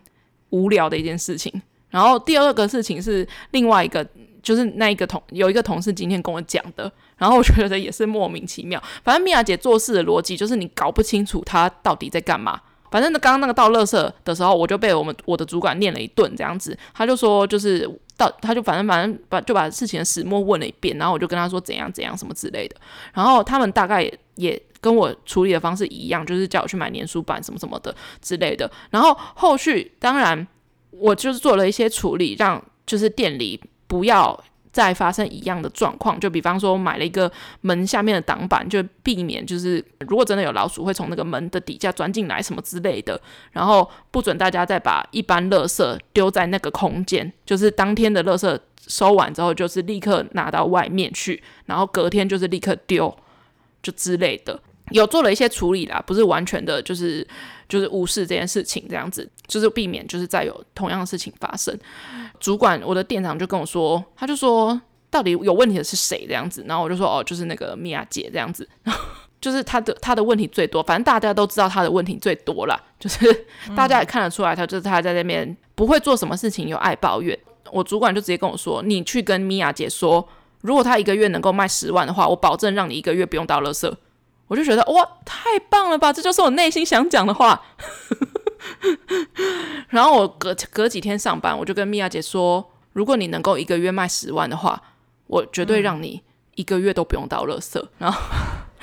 [0.50, 1.62] 无聊的一件事情。
[1.90, 4.06] 然后第二个事情是另外一个，
[4.42, 8.82] 就是那一个同有一个同事今天跟我讲的，然后我觉得也是莫名其妙。
[9.04, 12.60] 反正米娅姐做事的逻辑就是你搞不清楚她到底在干嘛。
[12.90, 17.90] 反正刚刚那个倒垃圾的时候，我就被我们我的主管念了一顿，这样子，他就说就是。
[18.20, 22.76] 到他就反正反正把就把事情的始末问了一遍，然后我就跟他说怎样怎样什么之类的，
[23.14, 30.46] 然后他们大概也，也跟我处理的方式一样，就是叫我去买年书版什么什么的之类的，然后后续当然
[30.90, 34.42] 我就是做了一些处理，让就是店里不要。
[34.72, 37.28] 再发生一样的状况，就比方说买了一个
[37.62, 53.12] 门下面的挡板，就避免就是如果真的有老鼠会从那个门的底下钻进来什么之类的，然后不准大家再把一般垃圾丢在那个空间，就是当天的垃圾收完之后，就是立刻拿到外面去，然后隔天就是立刻丢，
[53.82, 57.26] 就之类的，有做了一些处理啦，不是完全的，就是
[57.68, 61.76] 就是无视这件事情这样子，就是避免就是再有同样的事情发生。
[62.38, 69.02] 主管，我的店长就跟我说，他就说到底有问题的是谁这样子，然后我就说哦，就是那个米娅姐这样子，然 后
[69.40, 77.38] 就是他的他的问题最多，反正大家都知道他的问题最多啦，就是大家也看得出来，他就是他在那边不会做什么事情，又爱抱怨。
[77.72, 80.26] 我主管就直接跟我说，你去跟米娅姐说，
[80.62, 83.92] 如果他一个月能够卖十万的话，我保证让你一个月不用倒垃圾。
[84.50, 87.62] 我就觉得哇，太棒了吧，这就是我内心想讲的话。
[89.88, 94.82] 然后我隔隔几天上班，我就跟米娅姐说：“如果你能够一个月卖十万的话，
[95.28, 96.20] 我绝对让你
[96.56, 98.20] 一个月都不用倒垃圾。”然后，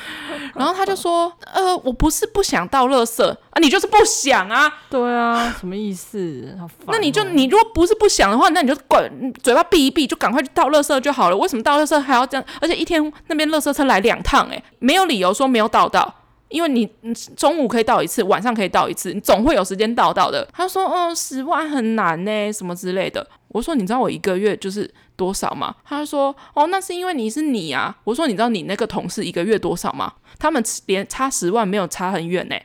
[0.56, 6.56] 然后他就说：“呃，我不是不想倒垃圾啊，你就是不想啊。”对啊，什么意思？
[6.60, 6.90] 好烦哦。
[6.92, 9.10] 那你就你如果不是不想的话，那你就管
[9.44, 11.38] 嘴巴闭一闭，就赶快去倒垃圾就好了。
[11.38, 12.46] 为什么倒垃圾还要这样？
[12.62, 16.14] 而且一天那边垃圾车来两趟，诶，没有理由说没有倒到。
[16.50, 16.90] 因为你
[17.36, 20.48] 中午可以倒一次，晚上可以倒一次，你总会有时间倒到的。
[20.54, 30.14] 他说：“哦，十万很难呢，什么之类的。”我说：“你知道我一个月就是多少吗？”他说：“哦，那是因为你是你啊。”我说：“你知道你那个同事一个月多少吗？
[30.40, 32.56] 他们连差十万没有差很远呢。”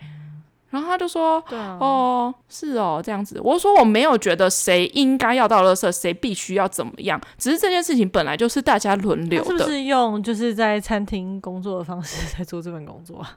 [0.71, 13.37] 然后他就说：“，哦，是哦，这样子。”我说：“我没有觉得谁应该要倒垃圾，谁必须要怎么样，只是这件事情本来就是大家轮流的。”是不是用就是在餐厅工作的方式在做这份工作啊？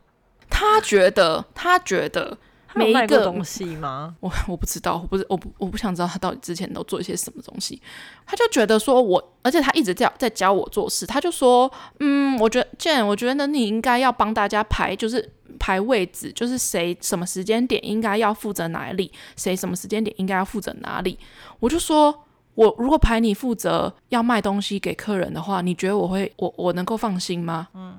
[0.58, 2.38] 他觉得，他觉得，
[2.74, 4.16] 每一个东西吗？
[4.22, 7.82] 我 我不知道，我不是我不我不想知道他到底之前都做一些什么东西。
[8.26, 11.06] 他就觉得说我，而且他一直在在教我做事。
[11.06, 21.20] 他就说，嗯，我觉得 Jen，我觉得你应该要帮大家排，就是排位置，就是谁什么时间点应该要负责哪里，谁什么时间点应该要负责哪里。
[21.60, 27.68] 我就说，我如果排你负责要卖东西给客人的话，你觉得我会我我能够放心吗？
[27.74, 27.98] 嗯。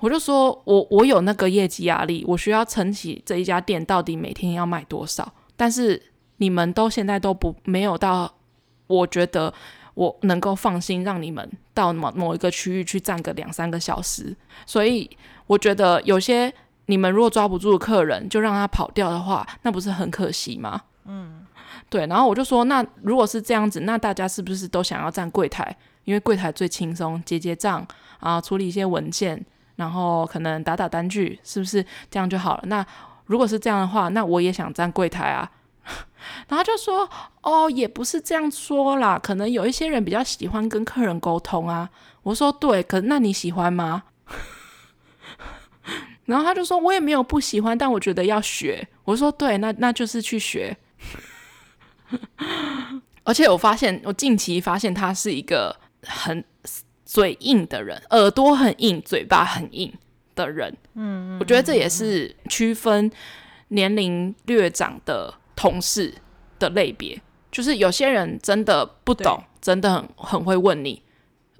[0.00, 5.32] 我就说，我我有那个业绩压力，我需要撑起这一家店到底每天要卖多少。
[5.56, 6.00] 但是
[6.38, 8.34] 你们都现在都不没有到，
[8.86, 9.52] 我觉得
[9.94, 14.36] 我能够放心让你们到某某一个区域去站个两三个小时。
[14.66, 15.08] 所以
[15.46, 16.52] 我觉得有些
[16.86, 20.82] 你们如果抓不住客人，就让他跑掉的话，那不是很可惜吗？
[21.06, 21.46] 嗯，
[21.88, 22.06] 对。
[22.06, 25.76] 然后我就说，那如果是这样子，那大家是不是都想要站柜台？
[26.04, 27.86] 因为柜台最轻松，结结账
[28.20, 29.44] 啊，处理一些文件。
[29.76, 32.62] 然后可能打打单据，是不是这样就好了？
[32.66, 32.84] 那
[33.26, 35.50] 如果是这样的话，那我也想站柜台啊。
[36.48, 37.08] 然后就说
[37.42, 41.88] 哦，也不是这样说啦，可能有一些人比较喜欢跟客人沟通啊。
[42.22, 44.02] 我说对，可那你喜欢吗？
[46.24, 48.88] 然后他就说，我也没有不喜欢，但我觉得要学。
[49.04, 50.76] 我说对，那那就是去学。
[53.22, 56.44] 而且我发现，我近期发现他是一个很。
[57.16, 59.90] 嘴硬的人，耳朵很硬，嘴巴很硬
[60.34, 63.10] 的人，嗯，我觉得这也是区分
[63.68, 66.12] 年龄略长的同事
[66.58, 67.18] 的类别。
[67.50, 71.02] 就是有些人真的不懂，真的很很会问你，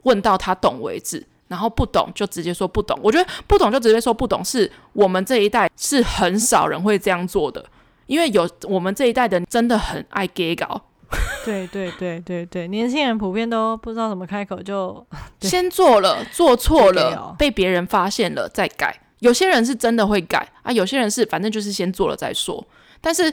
[0.02, 3.00] 问到他懂为止，然后不懂就直接说不懂。
[3.02, 7.64] 我觉得不懂就直接说不懂，是我们这一代是很少人会这样做的，
[8.04, 10.82] 因为有我们这一代的人真的很爱给稿。
[11.44, 15.06] 对对对对对，年轻人普遍都不知道怎么开口就，
[15.38, 19.00] 就先做了，做错了，被别人发现了再改。
[19.20, 22.66] 有些人是真的会改啊，有些人是反正就是先做了再说。
[23.00, 23.32] 但是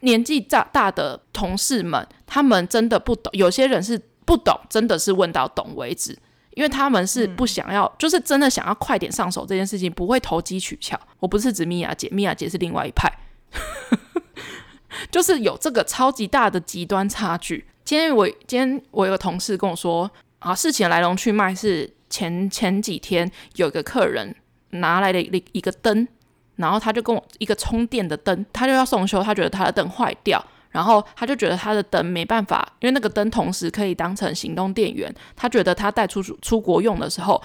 [0.00, 3.30] 年纪大大的同事们，他们真的不懂。
[3.34, 6.18] 有些人是不懂，真的是问到懂为止，
[6.54, 10.98] 因为他们是不想要，嗯、就是真的想要快点上手这件事情，不会投机取巧。
[11.18, 13.12] 我不是指米娅姐，米娅姐是另外一派。
[15.10, 17.66] 就是有这个超级大的极端差距。
[17.84, 24.34] 今天我今天我有个同事跟我说，啊，事情来龙去脉是前前几天有一个客人
[24.70, 26.06] 拿来了一一个灯，
[26.56, 37.42] 然后他就跟我一个充电的灯，他就要送修，他觉得他的灯坏掉，然后他就觉得他的灯没办法，因为那个灯同时可以当成行动电源，他觉得他带出出国用的时候，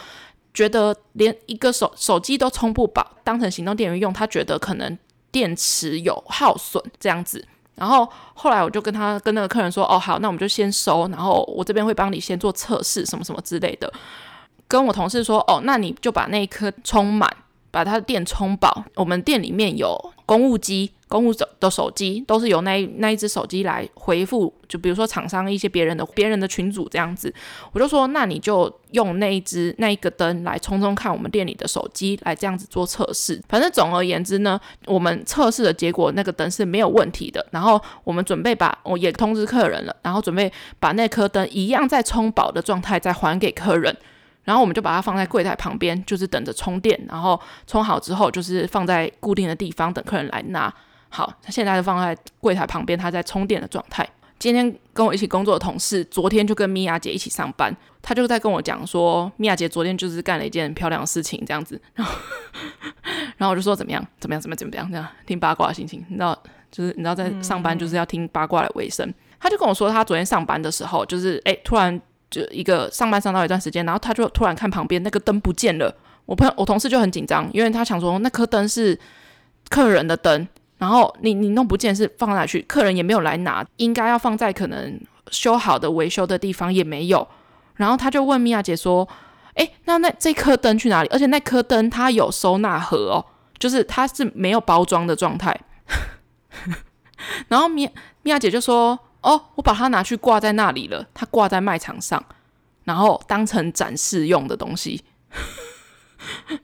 [0.53, 4.95] 觉得连一个手手机都充不饱，当成行动电源用，他觉得可能。
[5.35, 7.45] 电池有耗损这样子，
[7.75, 13.91] 然后后来我就跟他跟那个客人说，哦好，那我们就先收，然后我这边会帮你先做测试，什么什么之类的。
[14.65, 17.29] 跟我同事说，哦，那你就把那一颗充满，
[17.69, 18.85] 把它的电充饱。
[18.95, 20.91] 我们店里面有公务机。
[21.07, 27.31] 公务手的手机都是由那一那一只手机来回复，就比如说厂商一些别人的别人的群组这样子，
[27.71, 33.39] 我就说那你就用那一只那一个灯来充充看我们店里的手机来这样子做测试。
[33.47, 37.45] 反正总而言之呢，我们测试的结果那个灯是没有问题的。
[37.51, 43.95] 然后我们准备把我也通知客人了，然后准备把那颗灯一样在充饱的状态再还给客人。
[44.45, 46.97] 然后我们就把它放在柜台旁边，就是等着充电。
[47.09, 50.73] 然后充好之后，就是放在固定的地方等客人来拿。
[51.09, 54.07] 好，他现在就放在柜台旁边，他在充电的状态。
[54.37, 61.81] 今天跟我一起工作的同事，昨天就跟米娅姐一起上班，他就在跟我讲说，米娅姐昨天就是干了一件漂亮的事情，这样子。
[61.93, 62.13] 然后，
[63.37, 66.37] 然后我就说怎么样，怎么样，怎么样，怎么样，这样听八卦的心情，你知道，
[66.69, 69.11] 就是你知道在上班就是要听八卦来维生。
[69.39, 71.99] 他就跟我说，他昨天上班的时候，就是哎，突然
[72.35, 75.95] 就一个上班上到一段时间，然后他就突然看旁边那个灯不见了。
[76.25, 78.99] 我朋友我同事就很紧张，因为他想说那颗灯是
[79.69, 80.47] 客人的灯。
[80.77, 82.61] 然后你你弄不见是放哪去？
[82.63, 84.99] 客人也没有来拿，应该要放在可能
[85.31, 87.25] 修好的维修的地方也没有。
[87.75, 89.07] 然后他就问米娅姐说
[89.55, 91.09] ：“诶，那那这颗灯去哪里？
[91.13, 93.25] 而且那颗灯它有收纳盒哦，
[93.57, 95.57] 就是它是没有包装的状态。
[97.47, 97.89] ”然后米
[98.23, 102.23] 米娅姐就说：“哦，我把它拿去挂在那里了，它挂在卖场上，
[102.83, 105.03] 然后当成展示用的东西。”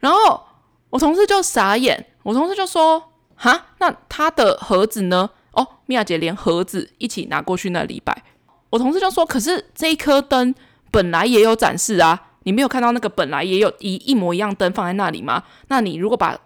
[0.00, 0.42] 然后
[0.90, 3.10] 我同事就傻眼，我同事就说。
[3.34, 5.28] 哈，那他的盒子呢？
[5.50, 8.22] 哦，米娅姐连盒子一起拿过去那里摆。
[8.70, 10.54] 我同事就说：“可是这一颗灯
[10.92, 15.42] 本来也有展示啊，你没有看到那个本来也有一一模一样灯放在那里吗？
[15.66, 16.38] 那你如果把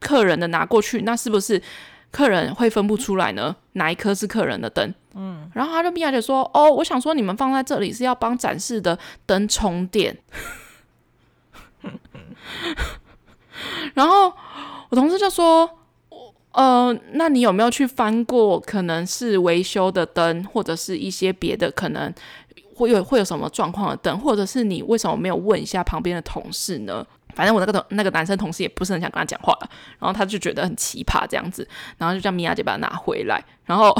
[0.00, 1.62] 客人的拿过去，那是不是
[2.10, 3.56] 客人会分不出来呢？
[3.72, 4.94] 哪一颗是客人的灯？
[5.14, 10.16] 嗯，然后他就米娅姐说：哦，我想说你们放在这里是要帮展示的灯充电。
[13.94, 14.32] 然后。
[14.90, 15.66] 我同事就说，
[16.52, 22.12] 呃，那你有没有去翻过可能是维修的灯，或者是一些别的可能
[22.76, 27.06] 会有会有什么状况的灯，或者是你为什么没有问一下旁边的同事呢？
[27.34, 31.66] 反正我那个同那个男生同事也不是很想跟他讲话了，然后他就觉得很奇葩这样子，
[31.98, 33.94] 然后就叫米娅姐把他拿回来，然后。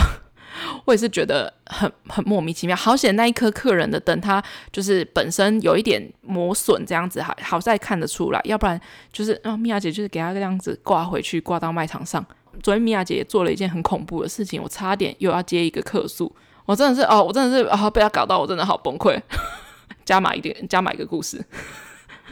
[0.84, 8.78] 我也是觉得很很莫名其妙，好险那一颗客人的灯，它就是本身有一点磨损，这样子还好在看得出来，要不然
[9.10, 12.22] 就是啊，米娅姐就是给他这样子挂回去，挂到卖场上。
[12.62, 16.30] 昨天米娅姐也做了一件很恐怖的事情，我差点又要接一个客诉，
[16.66, 19.18] 我真的是哦，我真的是啊，被他搞到我真的好崩溃。
[20.04, 21.42] 加码一点， 加码一个故事。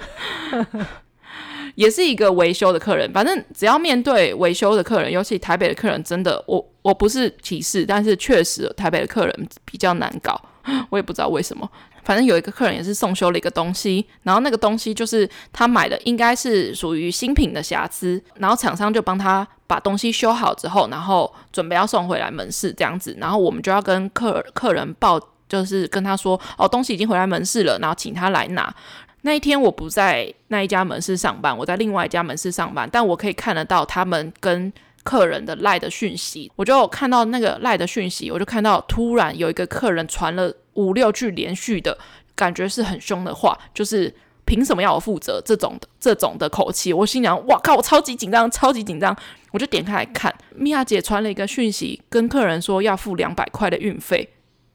[1.76, 10.38] 也是一个维修的客人，反正只要面对维修的客人，尤其台北的客人，真的，我我不是歧视，但是确实台北的客人比较难搞，
[10.90, 11.70] 我也不知道为什么。
[12.02, 28.74] 反正有一个客人也是送修了一个东西，然后那个东西就是他买的，应该是属于新品的瑕疵，然后厂商就帮他把东西修好之后，然后准备要送回来门市这样子，然后我们就要跟客客人报，就是跟他说，哦，东西已经回来门市了，然后请他来拿。
[29.22, 41.96] 那一天我不在那一家门市上班，我在另外一家门市上班，但我可以看得到他们跟客人的赖的讯息，我就看到那个赖的讯息，我就看到突然有一个客人传了五六句连续的，
[42.34, 44.14] 感觉是很凶的话，就是
[44.44, 49.16] 凭什么要我负责这种的这种的口气，我心想，哇靠，我超级紧张，超级紧张，
[49.52, 54.30] 我就点开来看，米娅姐传了一个讯息，跟客人说要付两百块的运费，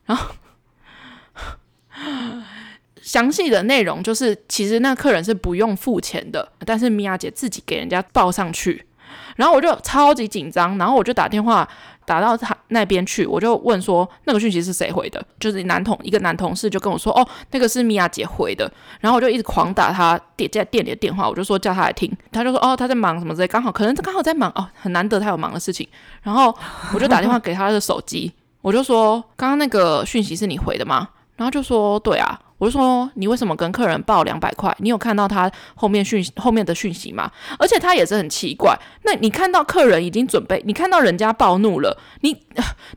[0.05, 0.35] 然后。
[3.05, 8.83] 详细的内容就是，其实那客人是不用付钱的，但是米娅姐自己给人家报上去，
[9.35, 11.67] 然后我就超级紧张，然后我就打电话
[12.03, 25.87] 打到他那边去，我就问说那个讯息是谁回的，就是男同一个男同事就跟我说，哦，那个是米娅姐回的，然后我就一直狂打他店在店里的电话，我就说叫他来听，他就说哦他在忙什么之类，刚好可能刚好在忙哦，很难得他有忙的事情，
[26.23, 26.51] 然后
[26.91, 28.33] 我就打电话给他的手机，
[28.63, 31.09] 我就说刚刚那个讯息是你回的吗？
[31.35, 32.39] 然后就说对啊。
[32.57, 34.73] 我就说，你为什么跟客人报两百块？
[34.79, 37.29] 你有看到他后面讯息后面的讯息吗？
[37.59, 38.73] 而且他也是很奇怪。
[39.03, 42.33] 那你看到客人已经准备，你看到人家暴怒了，你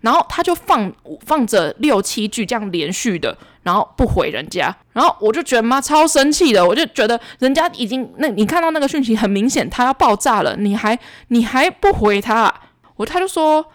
[0.02, 0.92] 然后他就放
[1.26, 10.96] 放着六七句这样连续的，然后不回人家，然后我就觉得妈超生气的，我就觉得人家已经那你看到那个讯息很明显他要爆炸了，你还
[11.28, 12.54] 你还不回他？
[12.94, 13.66] 我他就说。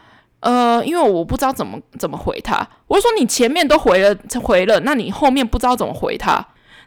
[0.43, 6.45] 呃，因为我不知道怎么怎么回他，我说你前面都回了回了，那你后面不知道怎么回他，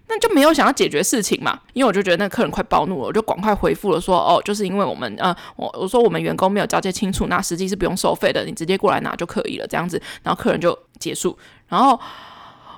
[0.08, 1.58] 那就没有想要解决事情嘛。
[1.72, 11.36] 因为我就觉得那客人快暴怒了，我就赶快回复了说，哦，就是因为我们呃，我我说我们员工没有交接清楚，那实际是不用收费的，你直接过来拿就可以了，这样子，然后客人就结束，
[11.68, 11.98] 然后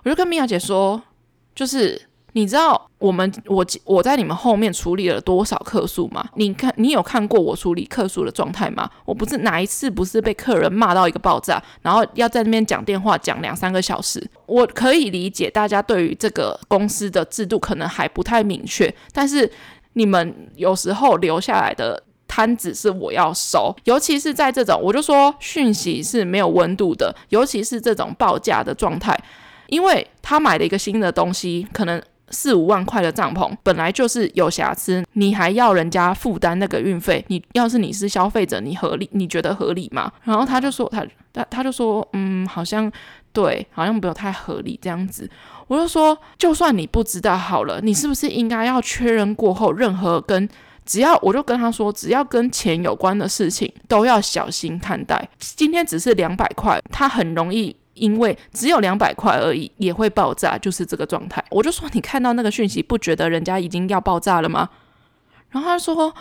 [0.05, 1.03] 我就跟米娅姐说，
[1.55, 2.01] 就是。
[2.33, 6.29] 你知道我们我我在你们后面处理了多少客诉吗？
[6.35, 8.89] 你看你有看过我处理客诉的状态吗？
[9.05, 14.25] 我不是哪一次不是被客人骂到一个爆炸，然后要在那边讲电话讲两三个小时。
[14.47, 19.51] 我可以理解大家对于这个公司的制度可能还不太明确，但是
[19.95, 29.19] 你们有时候留下来的摊子是我要收，尤其是在这种我就说讯息是没有温度的，尤其是这种报价的状态，
[29.69, 32.01] 因为他买了一个新的东西，可能。
[32.31, 37.25] 四五万块的帐篷本来就是有瑕疵，你还要人家负担那个运费？
[37.29, 39.09] 你要是你是消费者，你合理？
[39.13, 40.11] 你觉得合理吗？
[40.25, 42.91] 然后他就说他他他就说嗯，好像
[43.33, 45.29] 对，好像没有太合理这样子。
[45.67, 50.49] 我就说，就算你不知道好了，你是不是应该要确认过后，任何跟
[50.87, 55.29] 只要我就跟他说，只要跟钱有关的事情都要小心看待。
[55.39, 57.77] 今天只是两百块，他很容易。
[57.99, 61.45] 因为只有两百块而已，也会爆炸，就是这个状态。
[61.51, 64.69] 我就说，你看到那个讯息，不觉得人家已经要爆炸了吗？
[65.51, 66.15] 然后他说，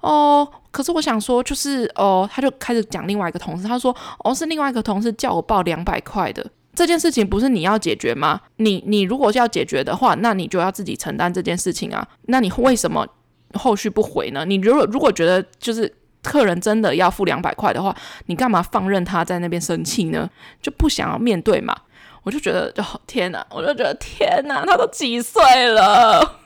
[0.00, 8.40] 哦，可是我想说，就是哦，他就开始讲另外一个同事，他说，哦，是另外一个同事叫我报两百块的，这件事情不是你要解决吗？
[8.56, 12.06] 你你如果是要解决的话，那你就要自己承担这件事情啊。
[12.26, 13.06] 那你为什么
[13.54, 14.44] 后续不回呢？
[14.44, 15.92] 你如果如果觉得就是。
[16.24, 17.94] 客人真的要付两百块的话，
[18.26, 20.28] 你干嘛放任他在那边生气呢？
[20.60, 21.76] 就不想要面对嘛？
[22.24, 23.46] 我就觉得，哦天哪！
[23.50, 26.38] 我就觉得天哪，他都几岁了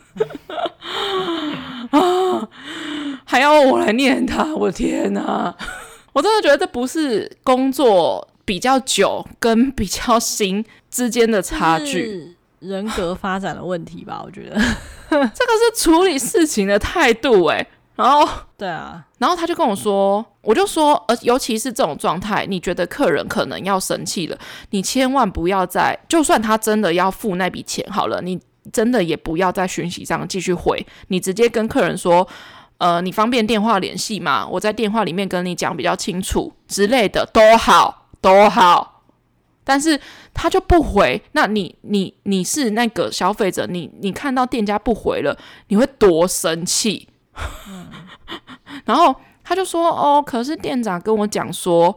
[1.91, 2.49] 啊，
[3.25, 4.45] 还要我来念他？
[4.57, 5.55] 我的天哪！
[6.13, 14.21] 我真的觉得这不是工作比较久跟比较新之间的差距，人格发展的问题吧？
[14.25, 14.57] 我觉得
[15.09, 17.65] 这个是处理事情的态度，诶。
[17.99, 24.39] 然后，对啊，然后他就跟我说，我就说，呃，尤其是这种状态，你觉得客人可能要生气了，
[24.71, 28.41] 你千万不要再，就算他真的要付那笔钱好了，你
[28.73, 32.25] 真的也不要在讯息上继续回，你直接跟客人说，
[32.77, 34.47] 呃，你方便电话联系吗？
[34.47, 39.03] 我在电话里面跟你讲比较清楚之类的都好都好，
[39.65, 40.01] 但是
[40.33, 41.21] 他就不回。
[41.33, 45.37] 那你你你是那个消费者，你你看到店家不回了，
[45.67, 47.09] 你会多生气？
[48.85, 49.15] 然后
[49.45, 51.97] 他就说：“哦，可是店长跟我讲说，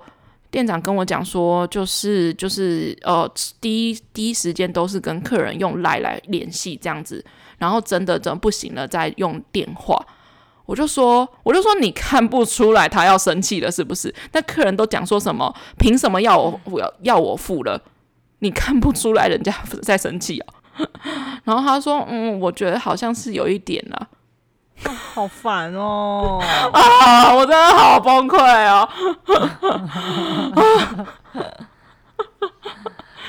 [0.49, 3.29] 店长跟我讲说，就是就是呃，
[3.59, 7.23] 第一第一时间都是跟客人用来来联系这样子，
[7.57, 10.05] 然后真的真的不行了再用电话。”
[10.67, 14.13] 我就说，我就说，你看不出来他要生气了是不是？
[14.31, 15.53] 那客人都讲说什么？
[15.77, 17.81] 凭什么要我我要要我付了？
[18.39, 20.53] 你看不出来人家在生气啊？
[21.43, 24.07] 然后他说，嗯，我觉得好像是有一点了。
[24.85, 26.39] 哦，好烦哦！
[26.73, 28.87] 啊，我真的好崩溃哦！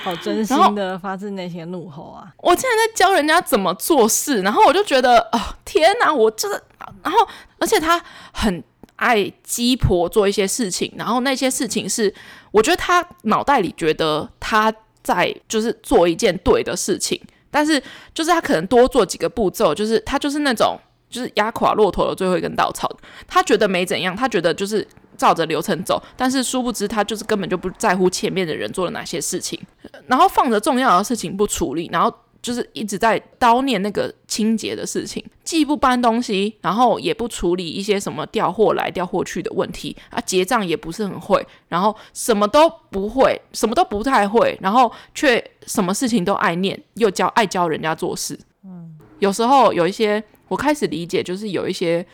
[0.04, 2.26] 好真心的发自内心的怒吼啊！
[2.38, 6.12] 我竟然在教人家怎么做事，然后我就觉得，哦，天哪！
[6.12, 6.60] 我真的，
[7.04, 7.18] 然后
[7.60, 8.62] 而且他很
[8.96, 12.12] 爱鸡婆做一些事情，然后那些事情是，
[12.50, 14.74] 我觉得他脑袋里觉得他
[15.04, 17.80] 在就是做一件对的事情，但是
[18.12, 20.76] 就是他可能多做几个步骤，就是他就是那种
[21.12, 22.90] 就是压垮骆驼的最后一根稻草，
[23.28, 24.84] 他觉得没怎样，他觉得就是。
[25.14, 29.60] 照着流程走，但是殊不知他就是根本就不在乎前面的人做了哪些事情，
[30.08, 48.36] 然后放着重要的事情不处理，然后就是一直在叨念那个清洁的事情，既不搬东西，然后也不处理一些什么调货来调货去的问题啊，结账也不是很会，然后什么都不会，什么都不太会，然后却什么事情都爱念，又教爱教人家做事。
[48.64, 52.06] 嗯，有时候有一些我开始理解，就是有一些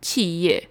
[0.00, 0.68] 企业。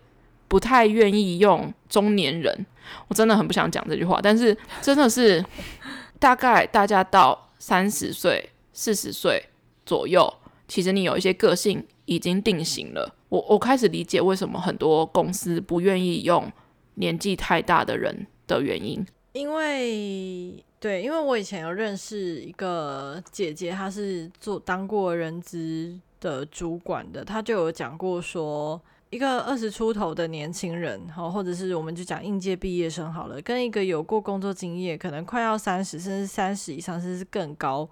[0.47, 2.65] 不太愿意用中年人，
[3.07, 5.43] 我真的很不想讲这句话，但是真的是
[6.19, 9.43] 大概大家到三十岁、四十岁
[9.87, 10.31] 左右，
[10.67, 13.15] 其实你有一些个性已经定型了。
[13.29, 16.49] 我我开始理解为什么很多公司不愿意用
[16.93, 19.03] 年纪太大的人的原因，
[19.33, 28.81] 因为对，因为我以前有认识一个姐姐，她是做当过人资的主管的，他就有讲过说。
[29.11, 37.87] 一个二十出头的年轻人，好，或者是我们就讲应届毕业生好了，跟一个有过工作经验，可能快要三十，甚至三十以上，甚至更高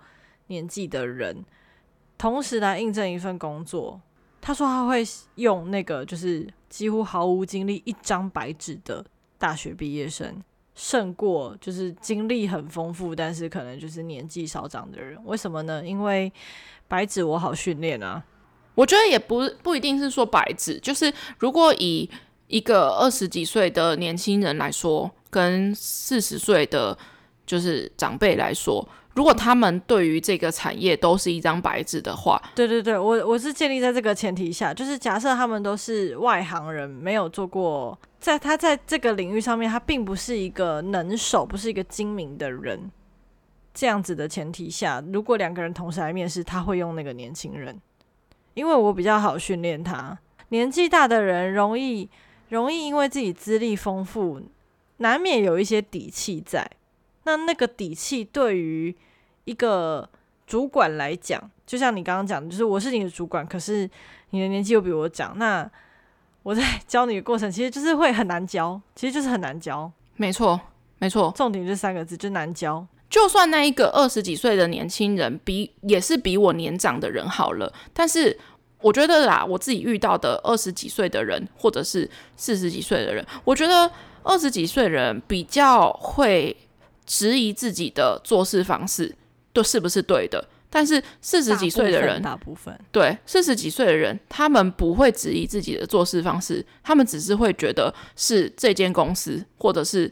[0.48, 1.46] 年纪的人，
[2.18, 4.02] 同时来应征一份工作，
[4.42, 5.02] 他说他会
[5.36, 9.06] 用那个就是几乎毫无经历、一张白纸的
[9.38, 10.44] 大学毕业生，
[10.76, 15.18] 胜过就是经历很丰富，但是可能就是年纪稍长的人。
[15.26, 15.86] 为什么呢？
[15.86, 16.32] 因为
[16.88, 18.24] 白纸我好训练啊。
[18.76, 22.10] 我觉得也不不一定是说白纸，就是如果以
[22.48, 26.98] 一个二十几岁的年轻人来说，跟四十岁的
[27.46, 42.90] 就是长辈来说，如果他们对于这个产业都是一张白纸的话，对对对，我我是建立在这个前提下，就是假设他们都是外行人，没有做过，在他在这个领域上面，他并不是一个能手，不是一个精明的人，
[43.74, 47.78] 这样子的前提下，如果两个人同时来面试，他会用那个年轻人。
[48.54, 50.18] 因为我比较好训练他，
[50.48, 52.10] 年纪大的人容易
[52.48, 54.42] 容易因为自己资历丰富，
[54.98, 56.66] 难免有一些底气在。
[57.26, 58.96] 那那个底气对于
[59.44, 60.10] 一个
[60.48, 63.90] 主管来讲，就像你刚刚讲的，就是我是你的主管，可是
[64.30, 65.70] 你的年纪又比我长，那
[66.44, 69.92] 我在 教你的过程，其实就是会很难教，其实就是很难教。
[70.18, 70.60] 没错，
[71.00, 72.86] 没错，重点就是三个字，就难教。
[73.10, 78.38] 就算那一个二十几岁的年轻人比也是比我年长的人好了，但是
[78.82, 83.90] 我觉得啦，我自己遇到的二十几岁的人或者是四十几岁的人，我觉得
[84.24, 86.58] 二十几岁的人比较会
[87.06, 89.16] 质疑自己的做事方式
[89.54, 90.44] 都是不是对的，
[90.76, 100.12] 但是四十几岁的人，大部分，对，四十几岁的人，他们不会质疑自己的做事方式，他们只是会觉得是这间公司或者是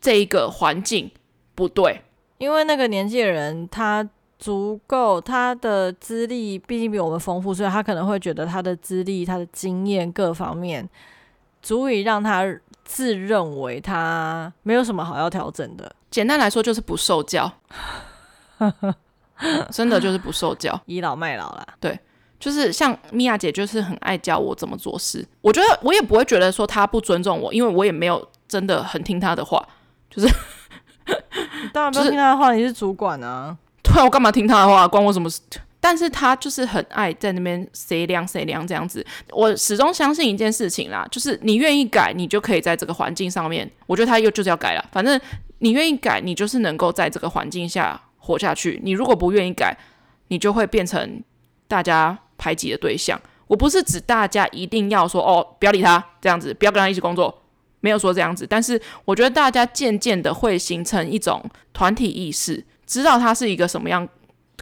[0.00, 1.10] 这一个环境
[1.56, 2.00] 不对。
[2.38, 10.88] 因为那个年纪的人，他足够，他的资历毕竟比我们丰富，所以他可能会觉得他的资历、他的经验各方面，
[11.62, 12.44] 足以让他
[12.84, 15.90] 自认为他没有什么好要调整的。
[16.10, 17.50] 简单来说，就是不受教，
[19.70, 21.66] 真的就是不受教， 倚老卖老啦。
[21.80, 21.98] 对，
[22.38, 25.26] 就是像米娅姐，就是很爱教我怎么做事。
[25.40, 29.66] 我觉得我也不会觉得说她不尊重我，因为我也没有真的很听她的话，
[30.10, 30.28] 就是。
[31.62, 33.56] 你当然不要听她的话，就是、你是主管啊。
[33.80, 34.88] 对，我干嘛听她的话？
[34.88, 35.40] 关我什么事？
[35.80, 39.06] 但是她就是很爱在那边谁凉谁凉这样子。
[39.30, 43.70] 我始终相信一件事情啦，就是你愿意改，你就可以在这个环境上面。
[43.86, 45.20] 我觉得他又就是要改了，反正
[45.60, 48.80] 你愿意改，你就是能够在这个环境下活下去。
[48.82, 49.76] 你如果不愿意改，
[50.28, 51.22] 你就会变成
[51.68, 53.20] 大家排挤的对象。
[53.46, 57.42] 我不是指大家一定要说哦，不要理他这样子，不要跟他一起工作，
[57.78, 58.44] 没有说这样子。
[58.44, 61.40] 但是我觉得大家渐渐的会形成一种
[61.72, 64.08] 团体意识，知道他是一个什么样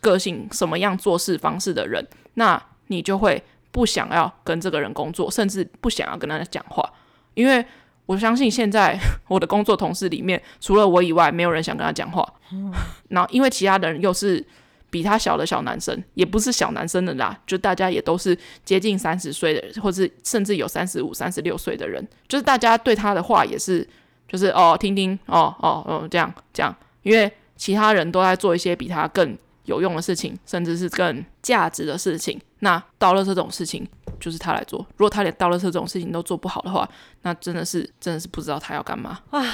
[0.02, 6.86] 个性、什么样做事方式的人，那你就会不想要跟这个人工作，甚至不想要跟他讲话，
[7.32, 7.64] 因为
[8.06, 8.98] 我相信现在
[9.28, 12.26] 我的工作同事里面，除了我以外，没有人想跟他讲话。
[13.08, 14.44] 然后因为其他的人又是。
[14.90, 23.84] 比他小的小男生，也不是小男生的啦，就大家也都是接近三十岁的，或是甚至有三十五、三十六岁的人，就是大家对他的话也是，
[24.28, 33.84] 就是哦，听听，哦哦哦，这样这样，因为其他人都在做一些比他更有用的事情，甚至是更价值的事情，那到了这种事情
[34.24, 34.78] 就是他来做。
[34.96, 36.88] 如果他连到了这种事情都做不好的话，
[37.20, 39.44] 那真的是真的是不知道他要干嘛啊。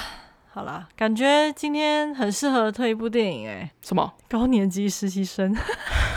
[0.52, 3.68] 好啦，感觉今天很适合推一部电影诶。
[3.82, 4.12] 什么？
[4.28, 5.56] 高年级实习生？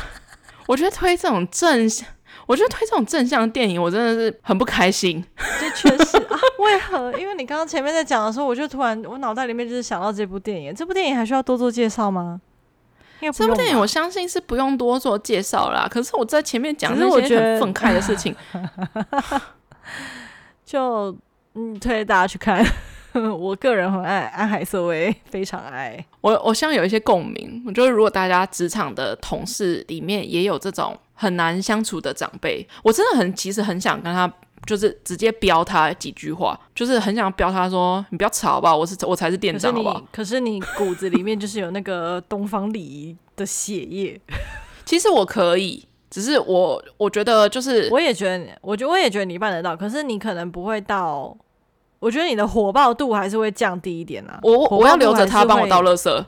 [0.67, 2.07] 我觉得推这种正向，
[2.45, 5.23] 我觉得推这种正向电影，我真的是很不开心。
[5.59, 7.11] 这确实啊，为何？
[7.17, 10.73] 因为你刚刚前面在讲的时候，我就突然我脑袋里面就是想到这部电影。
[10.75, 12.39] 这部电影还需要多做介绍吗？
[13.31, 15.87] 这部电影我相信是不用多做介绍啦。
[15.89, 18.35] 可是我在前面讲那些很愤慨的事情，
[20.65, 21.15] 就
[21.53, 22.65] 嗯，推大家去看。
[23.13, 26.31] 我个人很爱安海瑟薇，非常爱我。
[26.43, 27.63] 我希望有一些共鸣。
[27.63, 34.25] 我觉得如果大家职场的同事里面也有这种很难相处的长辈，我真的很其实很想跟他，
[34.65, 44.19] 就是直接飙他几句话，就是很想飙他说：“你不要吵吧，我是我才是店长，好不好？”可是你骨子里面就是有那个 东方礼仪的血液。
[44.85, 51.35] 其实我可以，只是我我觉得就是，我也觉得，我觉得我也觉得你办得到，可是你可能不会到。
[51.99, 54.37] 我觉得你的火爆度还是会降低一点啊！
[54.43, 56.25] 我我要留着他帮我倒垃圾。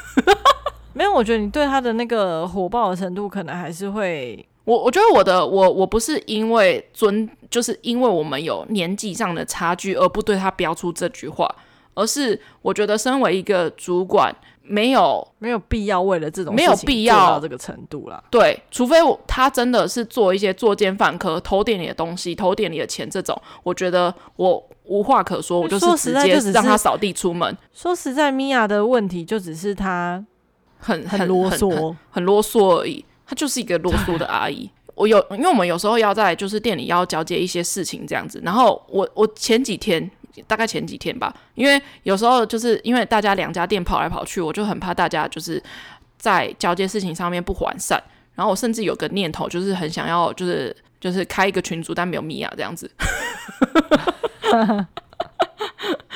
[0.92, 4.46] 没有，我觉得你对他的那个火爆的程度可能还是会。
[4.68, 11.48] 我我觉得我的我我不是因为尊，就是因为我们有年纪上的差距而不对他标出这句话，
[11.94, 14.34] 而是我觉得身为一个主管。
[14.70, 18.22] 没有没有必要为了这种没有必要到这个程度了。
[18.30, 27.56] 对，除非我他真的是做一些作奸犯科、偷店里的东西、偷店里的钱这种，我觉得我无话可说，我就是直接让他扫地出门。
[27.72, 30.22] 说实在，米娅的问题就只是他
[30.78, 33.02] 很很啰嗦很，很，很啰嗦而已。
[33.28, 34.68] 他就是一个啰嗦的阿姨。
[34.96, 40.10] 我有，因为我们有时候要在就是店里要交接一些事情这样子，然后我我前几天。
[40.46, 45.60] 大概前几天吧，因为有时候就是因为大家两家店跑来跑去，我就很怕大家就是
[46.16, 48.00] 在交接事情上面不完善。
[48.36, 52.88] 然后我甚至有个念头，就是很想要就是就是开一个群组，但没有米娅这样子，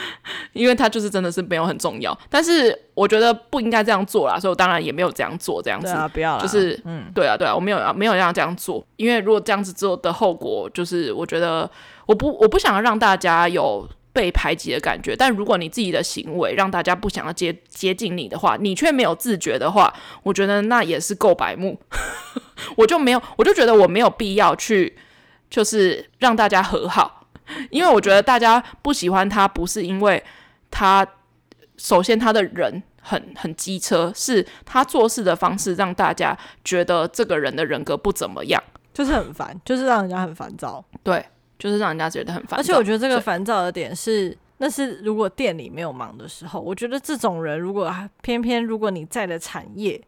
[0.53, 2.17] 因为他就是真的是没有很重要。
[2.29, 5.89] 但是我觉得不应该这样做啦，所以我当然也没有这样做这样子。
[5.89, 11.71] 啊，不要了，就是嗯，对啊，对啊，我没有要没有要这样做，因为如果这样子做的后果，就是我觉得
[12.07, 13.89] 我不我不想要让大家有。
[14.15, 19.91] 被排挤的感觉，但如果你自己的行为让大家不想要接接近你的话，你却没有自觉的话，
[20.23, 21.81] 我觉得那也是够白目。
[22.77, 24.99] 我就没有，我就觉得我没有必要去，
[25.49, 27.27] 就是让大家和好，
[27.71, 30.23] 因为我觉得大家不喜欢他，不是因为
[30.73, 31.07] 他
[31.77, 38.61] 首先他的人很很机车，是他做事的方式让大家觉得这个人的人格不怎么样，
[38.93, 40.85] 就是很烦，就是让人家很烦躁。
[41.05, 41.25] 对。
[41.59, 47.89] 就是让人家觉得很烦躁，而且我觉得这个烦躁的点是，那是如果店里没有忙的时候，我觉得这种人如果
[48.21, 50.03] 偏偏如果你在的产业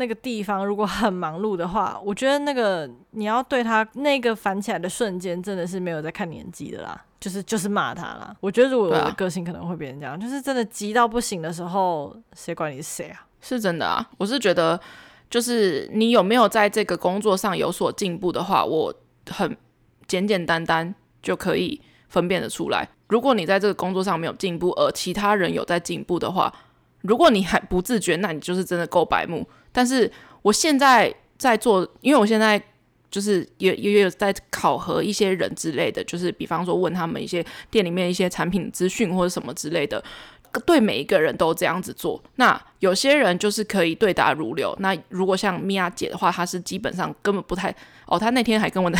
[0.00, 8.34] 那个地方如果很忙碌的话，我觉得那个你要对他那个烦起来的瞬间，真的是没有在看年纪的啦，就是就是骂他啦。
[8.40, 13.26] 我觉得如果我的个性可能会变成这样，就是真的急到不行的时候，谁管你是谁啊？
[13.40, 14.80] 是真的啊，我是觉得
[15.28, 18.92] 就是你有没有在这个工作上有所进步的话，我
[19.28, 19.56] 很。
[20.10, 20.92] 简简单单
[21.22, 22.88] 就可以分辨得出来。
[23.06, 26.52] 如果你在这个工作上没有进步，而其他人有在进步的话，
[27.02, 29.46] 如果你还不自觉，那你就是真的够白目。
[29.72, 30.10] 但是
[30.42, 32.60] 我现在在做，因为我现在
[33.10, 40.02] 就是也也有在考核一些人之类的，就是比方说问他们一些店里面一些产品资讯或者什么之类的，
[40.66, 42.22] 对每一个人都这样子做。
[42.36, 44.76] 那有些人就是可以对答如流。
[44.80, 47.74] 那如果像米娅姐的话，她是基本上根本不太
[48.06, 48.98] 哦，她那天还跟我的。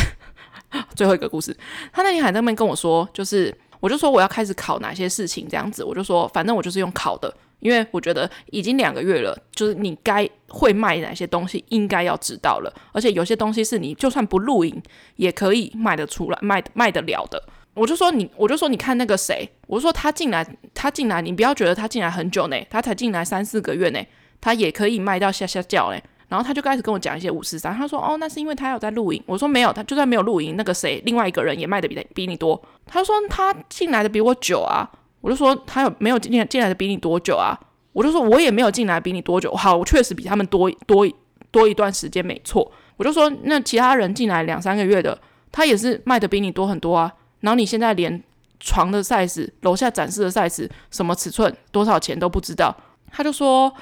[0.95, 1.53] 最后一个故事，
[1.91, 14.81] 他那天还在那边跟我说，就是我就说我要开始考哪些事情这样子，我就说反正我就是用考的，因为我觉得已经两个月了，就是你该会卖哪些东西应该要知道了，而且有些东西是你就算不录影
[15.15, 17.41] 也可以卖得出来，卖卖得了的。
[17.73, 23.99] 我就说你，我就说你看那个谁，我说他进来，他进来，你不要觉得他进来很久呢，他才进来三四个月呢，
[24.41, 25.97] 他也可以卖到吓吓叫呢。
[26.27, 29.21] 然后他就开始跟我讲一些五四三，他说哦，那是因为他有在录影。
[29.25, 32.61] 我说没有，他就算没有录影，那个谁，另外一个人也卖的比比你多。
[32.85, 34.89] 他说他进来的比我久啊，
[35.21, 37.57] 我就说他有没有进进来的比你多久啊？
[37.93, 41.07] 我就说我也没有进来比你多久，好，我确实比他们多多
[41.51, 42.71] 多一段时间，没错。
[42.97, 45.17] 我就说那其他人进来两三个月的，
[45.51, 47.11] 他也是卖的比你多很多啊。
[47.39, 48.21] 然后你现在连
[48.59, 52.75] 床的 size、楼下展示的 size、什么尺寸、多少钱都不知道，
[53.11, 53.73] 他就说。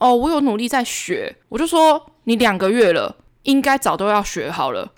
[0.00, 3.14] 哦，我有努力在学，我就说你两个月了，
[3.44, 4.90] 应该早都要学好了。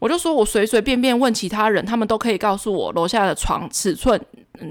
[0.00, 4.20] 我就说我随随便便问其他人，他们都可以告诉我楼下的床尺寸，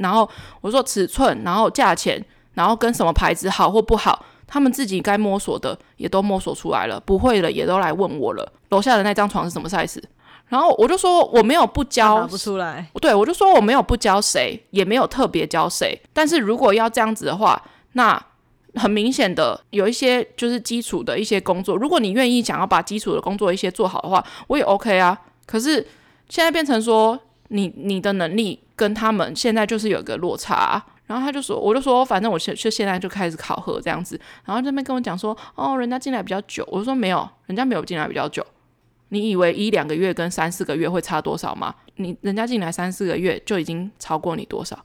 [0.02, 2.22] 然后我说尺寸，然后价钱，
[2.56, 8.52] 然后跟什么牌子好或不好，他们自己该摸索的也都摸索出来了，不会的也都来问我了。
[8.70, 10.02] 楼下的那张床是什么 size？
[10.48, 12.90] 然后我就说我没有不教，不出来。
[13.00, 15.98] 对，我就说我没有不教谁，也没有特别教谁。
[16.12, 17.62] 但是如果要这样子的话，
[17.94, 18.22] 那。
[18.76, 25.20] 很明显的，有一些就是基础的一些工作，如果你愿意想要把基础的工作一些做好的话，我也 OK 啊。
[25.46, 25.86] 可是
[26.28, 30.84] 现在变成说，你你的能力跟他们现在就是有一个落差。
[31.08, 34.22] 然后他就说，我就说，反正我现就现在就开始考核这样子。
[34.46, 36.64] 然后这边跟我讲说，哦，人家进来比较久。
[36.72, 38.46] 我说没有，人家没有进来比较久。
[39.08, 41.74] 你以为一两个月跟三四个月会差多少吗？
[41.96, 44.78] 你人家进来三四个月就已经超过你多少？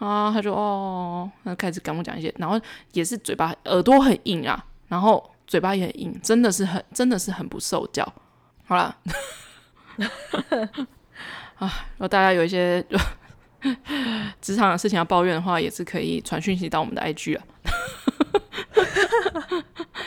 [0.00, 2.58] 啊，他就哦，他开始跟我讲一些，然后
[2.92, 8.10] 也是嘴巴耳朵很硬啊，然后嘴巴也很硬，真的是很真的是很不受教。
[8.64, 8.96] 好了，
[11.58, 12.82] 啊，如果大家有一些
[14.40, 17.44] 职场的事情要抱怨的话，也是可以传讯息到我们的 IG 啊。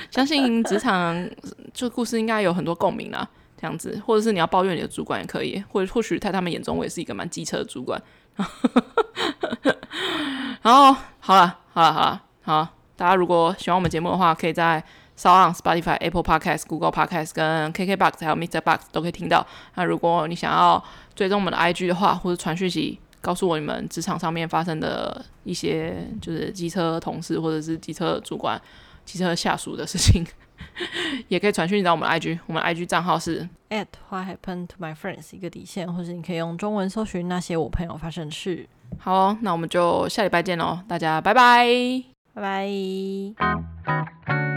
[0.09, 1.29] 相信职场
[1.71, 3.29] 这故事应该有很多共鸣啊，
[3.61, 8.01] 这样子，或者是你要抱怨你的主管也可以，或者或许在他们眼中我也是一个蛮机车的主管。
[10.61, 12.67] 然后好了，好了，好了，好！
[12.95, 14.83] 大家如果喜欢我们节目的话，可以在
[15.17, 18.61] SoundOn、Spotify、Apple Podcast、Google Podcast 跟 KKBox 还有 Mr.
[18.61, 19.45] Box 都可以听到。
[19.75, 20.83] 那如果你想要
[21.15, 28.59] 追踪我们的 IG 的话，或者传讯息告诉我你们职场上面发生的一些就是机车同事或者是机车主管、
[29.05, 30.25] 机车下属的事情，
[31.27, 32.39] 也可以传讯息到我们的 IG。
[32.47, 38.67] 我们的 IG 账号是 at What Happened to My Friends 一个底线，或者你可以用中文搜寻那些我朋友发生的事。
[38.99, 41.67] 好哦，那我们就下礼拜见喽，大家拜拜，
[42.33, 44.52] 拜拜。